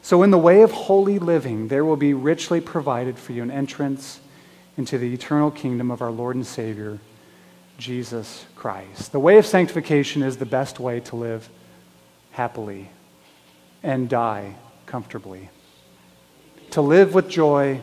So, 0.00 0.22
in 0.22 0.30
the 0.30 0.38
way 0.38 0.62
of 0.62 0.70
holy 0.72 1.18
living, 1.18 1.68
there 1.68 1.84
will 1.84 1.98
be 1.98 2.14
richly 2.14 2.62
provided 2.62 3.18
for 3.18 3.32
you 3.32 3.42
an 3.42 3.50
entrance 3.50 4.20
into 4.78 4.96
the 4.96 5.12
eternal 5.12 5.50
kingdom 5.50 5.90
of 5.90 6.00
our 6.00 6.10
Lord 6.10 6.34
and 6.34 6.46
Savior, 6.46 6.98
Jesus 7.76 8.46
Christ. 8.56 9.12
The 9.12 9.20
way 9.20 9.36
of 9.36 9.44
sanctification 9.44 10.22
is 10.22 10.38
the 10.38 10.46
best 10.46 10.80
way 10.80 11.00
to 11.00 11.16
live 11.16 11.50
happily 12.30 12.88
and 13.82 14.08
die 14.08 14.56
comfortably, 14.86 15.50
to 16.70 16.80
live 16.80 17.14
with 17.14 17.28
joy 17.28 17.80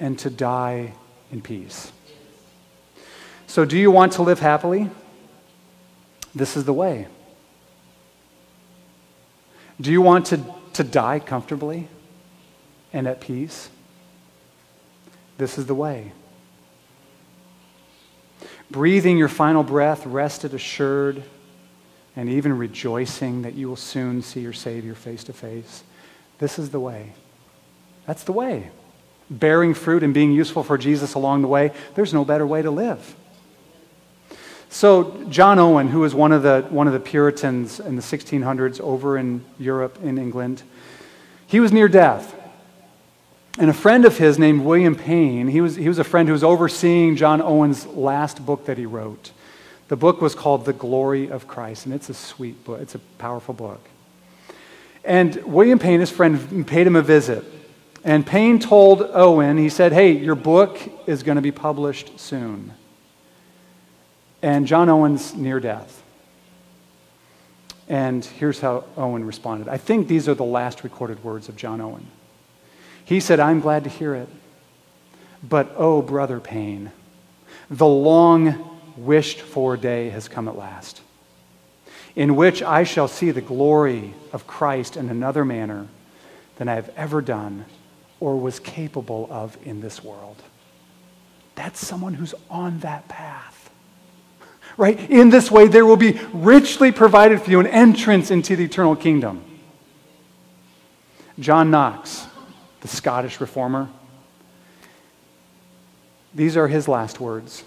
and 0.00 0.18
to 0.18 0.30
die 0.30 0.92
in 1.30 1.40
peace. 1.40 1.92
So, 3.46 3.64
do 3.64 3.76
you 3.76 3.90
want 3.90 4.12
to 4.14 4.22
live 4.22 4.40
happily? 4.40 4.90
This 6.34 6.56
is 6.56 6.64
the 6.64 6.72
way. 6.72 7.06
Do 9.80 9.90
you 9.90 10.00
want 10.00 10.26
to, 10.26 10.40
to 10.74 10.84
die 10.84 11.18
comfortably 11.18 11.88
and 12.92 13.06
at 13.06 13.20
peace? 13.20 13.68
This 15.38 15.58
is 15.58 15.66
the 15.66 15.74
way. 15.74 16.12
Breathing 18.70 19.18
your 19.18 19.28
final 19.28 19.62
breath, 19.62 20.06
rested, 20.06 20.54
assured, 20.54 21.22
and 22.16 22.28
even 22.28 22.56
rejoicing 22.56 23.42
that 23.42 23.54
you 23.54 23.68
will 23.68 23.76
soon 23.76 24.22
see 24.22 24.40
your 24.40 24.52
Savior 24.52 24.94
face 24.94 25.24
to 25.24 25.32
face. 25.32 25.82
This 26.38 26.58
is 26.58 26.70
the 26.70 26.80
way. 26.80 27.12
That's 28.06 28.24
the 28.24 28.32
way. 28.32 28.70
Bearing 29.30 29.74
fruit 29.74 30.02
and 30.02 30.12
being 30.12 30.32
useful 30.32 30.62
for 30.62 30.76
Jesus 30.76 31.14
along 31.14 31.42
the 31.42 31.48
way, 31.48 31.72
there's 31.94 32.12
no 32.12 32.24
better 32.24 32.46
way 32.46 32.62
to 32.62 32.70
live. 32.70 33.14
So, 34.68 35.24
John 35.28 35.58
Owen, 35.58 35.88
who 35.88 36.00
was 36.00 36.14
one 36.14 36.32
of, 36.32 36.42
the, 36.42 36.66
one 36.70 36.86
of 36.86 36.94
the 36.94 37.00
Puritans 37.00 37.78
in 37.78 37.96
the 37.96 38.02
1600s 38.02 38.80
over 38.80 39.18
in 39.18 39.44
Europe, 39.58 39.98
in 40.02 40.18
England, 40.18 40.62
he 41.46 41.60
was 41.60 41.72
near 41.72 41.88
death. 41.88 42.34
And 43.58 43.68
a 43.68 43.74
friend 43.74 44.06
of 44.06 44.16
his 44.16 44.38
named 44.38 44.64
William 44.64 44.96
Payne, 44.96 45.48
he 45.48 45.60
was, 45.60 45.76
he 45.76 45.88
was 45.88 45.98
a 45.98 46.04
friend 46.04 46.26
who 46.26 46.32
was 46.32 46.42
overseeing 46.42 47.16
John 47.16 47.42
Owen's 47.42 47.86
last 47.86 48.44
book 48.44 48.64
that 48.64 48.78
he 48.78 48.86
wrote. 48.86 49.32
The 49.92 49.96
book 49.96 50.22
was 50.22 50.34
called 50.34 50.64
The 50.64 50.72
Glory 50.72 51.30
of 51.30 51.46
Christ, 51.46 51.84
and 51.84 51.94
it's 51.94 52.08
a 52.08 52.14
sweet 52.14 52.64
book. 52.64 52.80
It's 52.80 52.94
a 52.94 52.98
powerful 53.18 53.52
book. 53.52 53.86
And 55.04 55.36
William 55.44 55.78
Payne, 55.78 56.00
his 56.00 56.10
friend, 56.10 56.66
paid 56.66 56.86
him 56.86 56.96
a 56.96 57.02
visit. 57.02 57.44
And 58.02 58.26
Payne 58.26 58.58
told 58.58 59.02
Owen, 59.02 59.58
he 59.58 59.68
said, 59.68 59.92
Hey, 59.92 60.12
your 60.12 60.34
book 60.34 60.80
is 61.06 61.22
going 61.22 61.36
to 61.36 61.42
be 61.42 61.52
published 61.52 62.18
soon. 62.18 62.72
And 64.40 64.66
John 64.66 64.88
Owen's 64.88 65.34
near 65.34 65.60
death. 65.60 66.02
And 67.86 68.24
here's 68.24 68.60
how 68.60 68.84
Owen 68.96 69.26
responded. 69.26 69.68
I 69.68 69.76
think 69.76 70.08
these 70.08 70.26
are 70.26 70.34
the 70.34 70.42
last 70.42 70.84
recorded 70.84 71.22
words 71.22 71.50
of 71.50 71.56
John 71.56 71.82
Owen. 71.82 72.06
He 73.04 73.20
said, 73.20 73.40
I'm 73.40 73.60
glad 73.60 73.84
to 73.84 73.90
hear 73.90 74.14
it. 74.14 74.30
But 75.46 75.70
oh, 75.76 76.00
brother 76.00 76.40
Payne, 76.40 76.92
the 77.68 77.84
long 77.86 78.71
wished 78.96 79.40
for 79.40 79.76
day 79.76 80.10
has 80.10 80.28
come 80.28 80.48
at 80.48 80.56
last, 80.56 81.00
in 82.14 82.36
which 82.36 82.62
I 82.62 82.84
shall 82.84 83.08
see 83.08 83.30
the 83.30 83.40
glory 83.40 84.14
of 84.32 84.46
Christ 84.46 84.96
in 84.96 85.08
another 85.08 85.44
manner 85.44 85.88
than 86.56 86.68
I 86.68 86.74
have 86.74 86.90
ever 86.96 87.20
done 87.20 87.64
or 88.20 88.38
was 88.38 88.60
capable 88.60 89.26
of 89.30 89.56
in 89.64 89.80
this 89.80 90.02
world. 90.04 90.42
That's 91.54 91.84
someone 91.84 92.14
who's 92.14 92.34
on 92.50 92.78
that 92.80 93.08
path. 93.08 93.70
Right? 94.76 94.98
In 95.10 95.30
this 95.30 95.50
way, 95.50 95.68
there 95.68 95.84
will 95.84 95.96
be 95.96 96.18
richly 96.32 96.92
provided 96.92 97.42
for 97.42 97.50
you 97.50 97.60
an 97.60 97.66
entrance 97.66 98.30
into 98.30 98.56
the 98.56 98.64
eternal 98.64 98.96
kingdom. 98.96 99.44
John 101.38 101.70
Knox, 101.70 102.26
the 102.80 102.88
Scottish 102.88 103.40
reformer, 103.40 103.88
these 106.34 106.56
are 106.56 106.68
his 106.68 106.88
last 106.88 107.20
words 107.20 107.64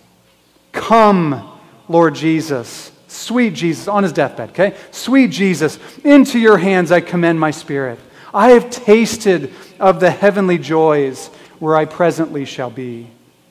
Come, 0.75 1.49
Lord 1.87 2.15
Jesus, 2.15 2.91
sweet 3.07 3.53
Jesus, 3.53 3.87
on 3.87 4.03
his 4.03 4.11
deathbed, 4.11 4.49
okay? 4.49 4.75
Sweet 4.91 5.31
Jesus, 5.31 5.79
into 6.03 6.37
your 6.37 6.57
hands 6.57 6.91
I 6.91 6.99
commend 7.01 7.39
my 7.39 7.51
spirit. 7.51 7.97
I 8.33 8.49
have 8.49 8.69
tasted 8.69 9.53
of 9.79 10.01
the 10.01 10.11
heavenly 10.11 10.57
joys 10.57 11.27
where 11.59 11.77
I 11.77 11.85
presently 11.85 12.43
shall 12.43 12.69
be. 12.69 13.07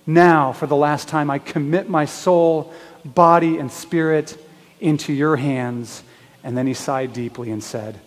Now, 0.07 0.53
for 0.53 0.67
the 0.67 0.77
last 0.77 1.09
time, 1.09 1.31
I 1.31 1.39
commit 1.39 1.89
my 1.89 2.05
soul, 2.05 2.75
body, 3.05 3.57
and 3.57 3.73
spirit 3.73 4.39
into 4.79 5.15
your 5.15 5.37
hands. 5.37 6.03
And 6.45 6.57
then 6.57 6.67
he 6.67 6.75
sighed 6.75 7.15
deeply 7.15 7.51
and 7.51 7.65
said, 7.65 7.99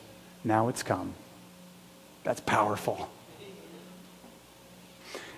Now 0.44 0.68
it's 0.68 0.84
come. 0.84 1.16
That's 2.24 2.42
powerful. 2.42 3.10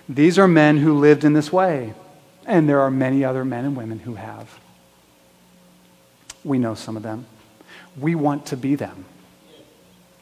These 0.06 0.38
are 0.38 0.48
men 0.48 0.76
who 0.76 0.98
lived 0.98 1.24
in 1.24 1.32
this 1.32 1.50
way, 1.50 1.94
and 2.50 2.68
there 2.68 2.80
are 2.80 2.90
many 2.90 3.24
other 3.24 3.44
men 3.44 3.64
and 3.64 3.76
women 3.76 3.98
who 3.98 4.14
have. 4.14 4.60
We 6.44 6.58
know 6.58 6.74
some 6.74 6.96
of 6.96 7.02
them. 7.02 7.26
We 7.98 8.14
want 8.14 8.46
to 8.46 8.56
be 8.56 8.74
them 8.74 9.04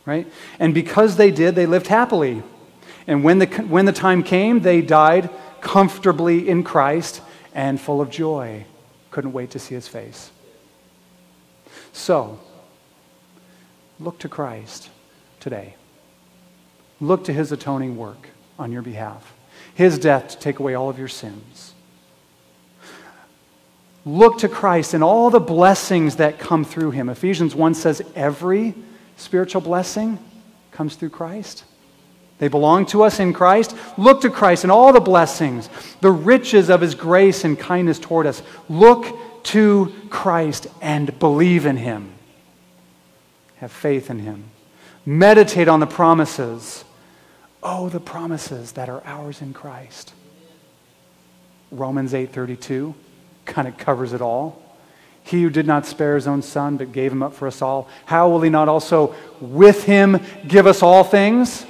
right? 0.08 0.26
And 0.58 0.72
because 0.72 1.16
they 1.16 1.30
did, 1.30 1.54
they 1.54 1.66
lived 1.66 1.86
happily. 1.86 2.42
And 3.06 3.22
when 3.22 3.40
the, 3.40 3.46
when 3.46 3.84
the 3.84 3.92
time 3.92 4.22
came, 4.22 4.60
they 4.60 4.80
died 4.80 5.28
comfortably 5.60 6.48
in 6.48 6.64
Christ 6.64 7.20
and 7.54 7.78
full 7.78 8.00
of 8.00 8.08
joy. 8.08 8.64
Couldn't 9.10 9.34
wait 9.34 9.50
to 9.50 9.58
see 9.58 9.74
his 9.74 9.86
face. 9.86 10.30
So, 11.92 12.40
look 14.00 14.18
to 14.20 14.30
Christ 14.30 14.88
today. 15.40 15.74
Look 17.02 17.24
to 17.24 17.32
his 17.34 17.52
atoning 17.52 17.98
work 17.98 18.30
on 18.58 18.72
your 18.72 18.82
behalf, 18.82 19.34
his 19.74 19.98
death 19.98 20.28
to 20.28 20.38
take 20.38 20.58
away 20.58 20.74
all 20.74 20.88
of 20.88 20.98
your 20.98 21.08
sins. 21.08 21.67
Look 24.08 24.38
to 24.38 24.48
Christ 24.48 24.94
and 24.94 25.04
all 25.04 25.28
the 25.28 25.38
blessings 25.38 26.16
that 26.16 26.38
come 26.38 26.64
through 26.64 26.92
him. 26.92 27.10
Ephesians 27.10 27.54
1 27.54 27.74
says, 27.74 28.00
every 28.14 28.74
spiritual 29.18 29.60
blessing 29.60 30.18
comes 30.70 30.94
through 30.94 31.10
Christ. 31.10 31.64
They 32.38 32.48
belong 32.48 32.86
to 32.86 33.02
us 33.02 33.20
in 33.20 33.34
Christ. 33.34 33.76
Look 33.98 34.22
to 34.22 34.30
Christ 34.30 34.64
and 34.64 34.72
all 34.72 34.94
the 34.94 35.00
blessings, 35.00 35.68
the 36.00 36.10
riches 36.10 36.70
of 36.70 36.80
his 36.80 36.94
grace 36.94 37.44
and 37.44 37.58
kindness 37.58 37.98
toward 37.98 38.24
us. 38.24 38.42
Look 38.70 39.44
to 39.44 39.92
Christ 40.08 40.68
and 40.80 41.18
believe 41.18 41.66
in 41.66 41.76
him. 41.76 42.10
Have 43.56 43.72
faith 43.72 44.08
in 44.08 44.20
him. 44.20 44.44
Meditate 45.04 45.68
on 45.68 45.80
the 45.80 45.86
promises. 45.86 46.82
Oh, 47.62 47.90
the 47.90 48.00
promises 48.00 48.72
that 48.72 48.88
are 48.88 49.02
ours 49.04 49.42
in 49.42 49.52
Christ. 49.52 50.14
Romans 51.70 52.14
8:32 52.14 52.94
kind 53.48 53.66
of 53.66 53.76
covers 53.76 54.12
it 54.12 54.20
all. 54.20 54.62
He 55.24 55.42
who 55.42 55.50
did 55.50 55.66
not 55.66 55.84
spare 55.84 56.14
his 56.14 56.26
own 56.26 56.42
son, 56.42 56.76
but 56.76 56.92
gave 56.92 57.10
him 57.10 57.22
up 57.22 57.34
for 57.34 57.48
us 57.48 57.60
all, 57.60 57.88
how 58.06 58.30
will 58.30 58.40
he 58.40 58.50
not 58.50 58.68
also 58.68 59.14
with 59.40 59.84
him 59.84 60.20
give 60.46 60.66
us 60.66 60.82
all 60.82 61.04
things? 61.04 61.66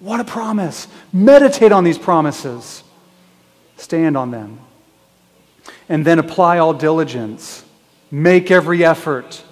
What 0.00 0.20
a 0.20 0.24
promise. 0.24 0.86
Meditate 1.12 1.72
on 1.72 1.82
these 1.82 1.98
promises, 1.98 2.84
stand 3.76 4.16
on 4.16 4.30
them, 4.30 4.60
and 5.88 6.04
then 6.04 6.18
apply 6.18 6.58
all 6.58 6.74
diligence. 6.74 7.64
Make 8.10 8.50
every 8.50 8.84
effort 8.84 9.42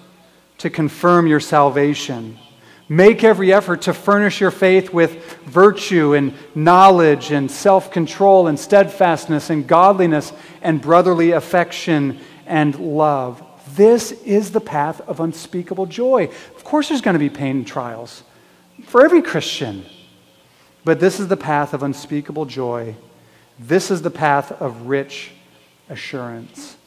to 0.59 0.69
confirm 0.69 1.27
your 1.27 1.39
salvation. 1.39 2.37
Make 2.89 3.25
every 3.25 3.51
effort 3.51 3.81
to 3.83 3.93
furnish 3.93 4.39
your 4.39 4.51
faith 4.51 4.93
with 4.93 5.33
virtue 5.43 6.13
and 6.13 6.33
knowledge 6.55 7.31
and 7.31 7.51
self 7.51 7.91
control 7.91 8.47
and 8.47 8.57
steadfastness 8.57 9.49
and 9.49 9.67
godliness 9.67 10.31
and 10.61 10.81
brotherly 10.81 11.31
affection 11.31 12.19
and 12.45 12.79
love. 12.79 13.43
This 13.75 14.13
is 14.23 14.51
the 14.51 14.61
path 14.61 15.01
of 15.01 15.19
unspeakable 15.19 15.87
joy. 15.87 16.29
Of 16.55 16.63
course, 16.63 16.87
there's 16.87 17.01
going 17.01 17.15
to 17.15 17.19
be 17.19 17.29
pain 17.29 17.57
and 17.57 17.67
trials 17.67 18.23
for 18.85 19.03
every 19.03 19.21
Christian, 19.21 19.85
but 20.85 21.01
this 21.01 21.19
is 21.19 21.27
the 21.27 21.37
path 21.37 21.73
of 21.73 21.83
unspeakable 21.83 22.45
joy. 22.45 22.95
This 23.59 23.91
is 23.91 24.01
the 24.01 24.11
path 24.11 24.53
of 24.61 24.83
rich 24.83 25.31
assurance. 25.89 26.77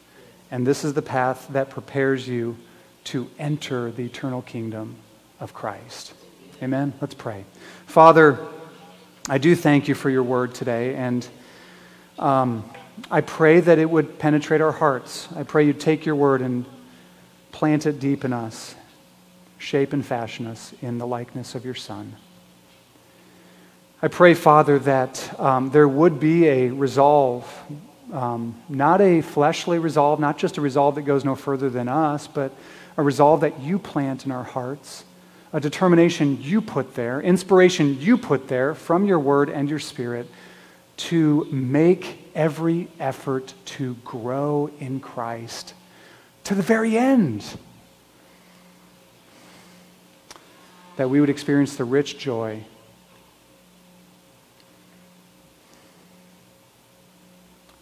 And 0.51 0.67
this 0.67 0.83
is 0.83 0.95
the 0.95 1.03
path 1.03 1.47
that 1.51 1.69
prepares 1.69 2.27
you 2.27 2.57
to 3.05 3.29
enter 3.39 3.91
the 3.91 4.07
eternal 4.07 4.41
kingdom 4.43 4.97
of 5.41 5.55
Christ. 5.55 6.15
Amen? 6.63 6.93
Let's 7.01 7.15
pray. 7.15 7.45
Father, 7.87 8.39
I 9.29 9.39
do 9.39 9.57
thank 9.57 9.89
you 9.89 9.95
for 9.95 10.11
your 10.11 10.23
word 10.23 10.55
today. 10.55 10.95
And 10.95 11.27
um, 12.19 12.71
I 13.11 13.23
pray 13.23 13.61
that 13.61 13.79
it 13.79 13.89
would 13.89 14.19
penetrate 14.19 14.61
our 14.61 14.73
hearts. 14.73 15.29
I 15.35 15.43
pray 15.43 15.67
you'd 15.67 15.81
take 15.81 16.05
your 16.05 16.17
word 16.17 16.43
and 16.43 16.67
plant 17.53 17.87
it 17.87 17.99
deep 17.99 18.25
in 18.25 18.33
us, 18.33 18.75
shape 19.59 19.93
and 19.93 20.05
fashion 20.05 20.47
us 20.47 20.75
in 20.83 20.99
the 20.99 21.07
likeness 21.07 21.55
of 21.55 21.65
your 21.65 21.75
Son. 21.75 22.15
I 24.03 24.09
pray, 24.09 24.35
Father, 24.35 24.79
that 24.81 25.39
um, 25.39 25.71
there 25.71 25.87
would 25.89 26.21
be 26.21 26.47
a 26.47 26.71
resolve, 26.71 27.47
um, 28.13 28.61
not 28.69 29.01
a 29.01 29.21
fleshly 29.21 29.79
resolve, 29.79 30.21
not 30.21 30.39
just 30.39 30.57
a 30.57 30.61
resolve 30.61 30.95
that 30.95 31.03
goes 31.03 31.25
no 31.25 31.35
further 31.35 31.69
than 31.69 31.87
us, 31.89 32.27
but 32.27 32.53
a 32.97 33.03
resolve 33.03 33.41
that 33.43 33.61
you 33.61 33.79
plant 33.79 34.25
in 34.25 34.33
our 34.33 34.45
hearts, 34.45 35.05
a 35.53 35.61
determination 35.61 36.41
you 36.41 36.61
put 36.61 36.95
there, 36.95 37.21
inspiration 37.21 38.01
you 38.01 38.17
put 38.17 38.49
there 38.49 38.75
from 38.75 39.05
your 39.05 39.19
word 39.19 39.51
and 39.51 39.69
your 39.69 39.79
spirit 39.79 40.27
to 40.97 41.47
make 41.51 42.31
every 42.35 42.89
effort 43.01 43.55
to 43.65 43.95
grow 44.05 44.71
in 44.79 45.01
Christ 45.01 45.75
to 46.45 46.55
the 46.55 46.63
very 46.63 46.97
end. 46.97 47.45
That 50.97 51.09
we 51.09 51.21
would 51.21 51.31
experience 51.31 51.77
the 51.77 51.85
rich 51.85 52.19
joy 52.19 52.65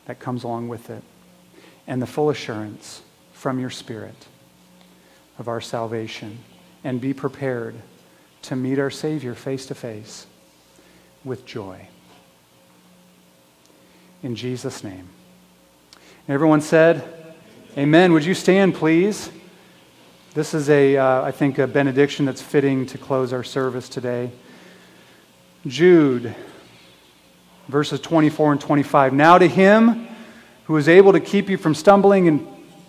that 0.07 0.19
comes 0.21 0.45
along 0.45 0.69
with 0.69 0.89
it 0.89 1.03
and 1.87 2.01
the 2.01 2.07
full 2.07 2.31
assurance 2.31 3.03
from 3.33 3.59
your 3.59 3.71
Spirit 3.71 4.27
of 5.39 5.49
our 5.49 5.61
salvation 5.61 6.39
and 6.85 7.01
be 7.01 7.13
prepared 7.13 7.75
to 8.43 8.57
meet 8.57 8.79
our 8.79 8.91
Savior 8.91 9.35
face 9.35 9.67
to 9.67 9.75
face 9.75 10.27
with 11.25 11.45
joy 11.45 11.89
in 14.23 14.35
Jesus' 14.35 14.83
name. 14.83 15.09
And 16.27 16.35
everyone 16.35 16.61
said, 16.61 17.15
Amen. 17.77 18.13
Would 18.13 18.25
you 18.25 18.35
stand, 18.35 18.75
please? 18.75 19.31
This 20.35 20.55
is 20.55 20.69
a, 20.69 20.97
uh, 20.97 21.23
I 21.23 21.31
think, 21.31 21.59
a 21.59 21.67
benediction 21.67 22.25
that's 22.25 22.43
fitting 22.43 22.87
to 22.87 22.99
close 22.99 23.33
our 23.33 23.45
service 23.45 23.89
today. 23.89 24.31
Jude, 25.67 26.35
verses 27.69 28.01
24 28.01 28.53
and 28.53 28.61
25. 28.61 29.13
Now 29.13 29.39
to 29.39 29.47
him 29.47 30.09
who 30.65 30.77
is 30.77 30.89
able 30.89 31.13
to 31.13 31.21
keep 31.21 31.49
you 31.49 31.57
from 31.57 31.75
stumbling 31.75 32.29
and 32.29 32.47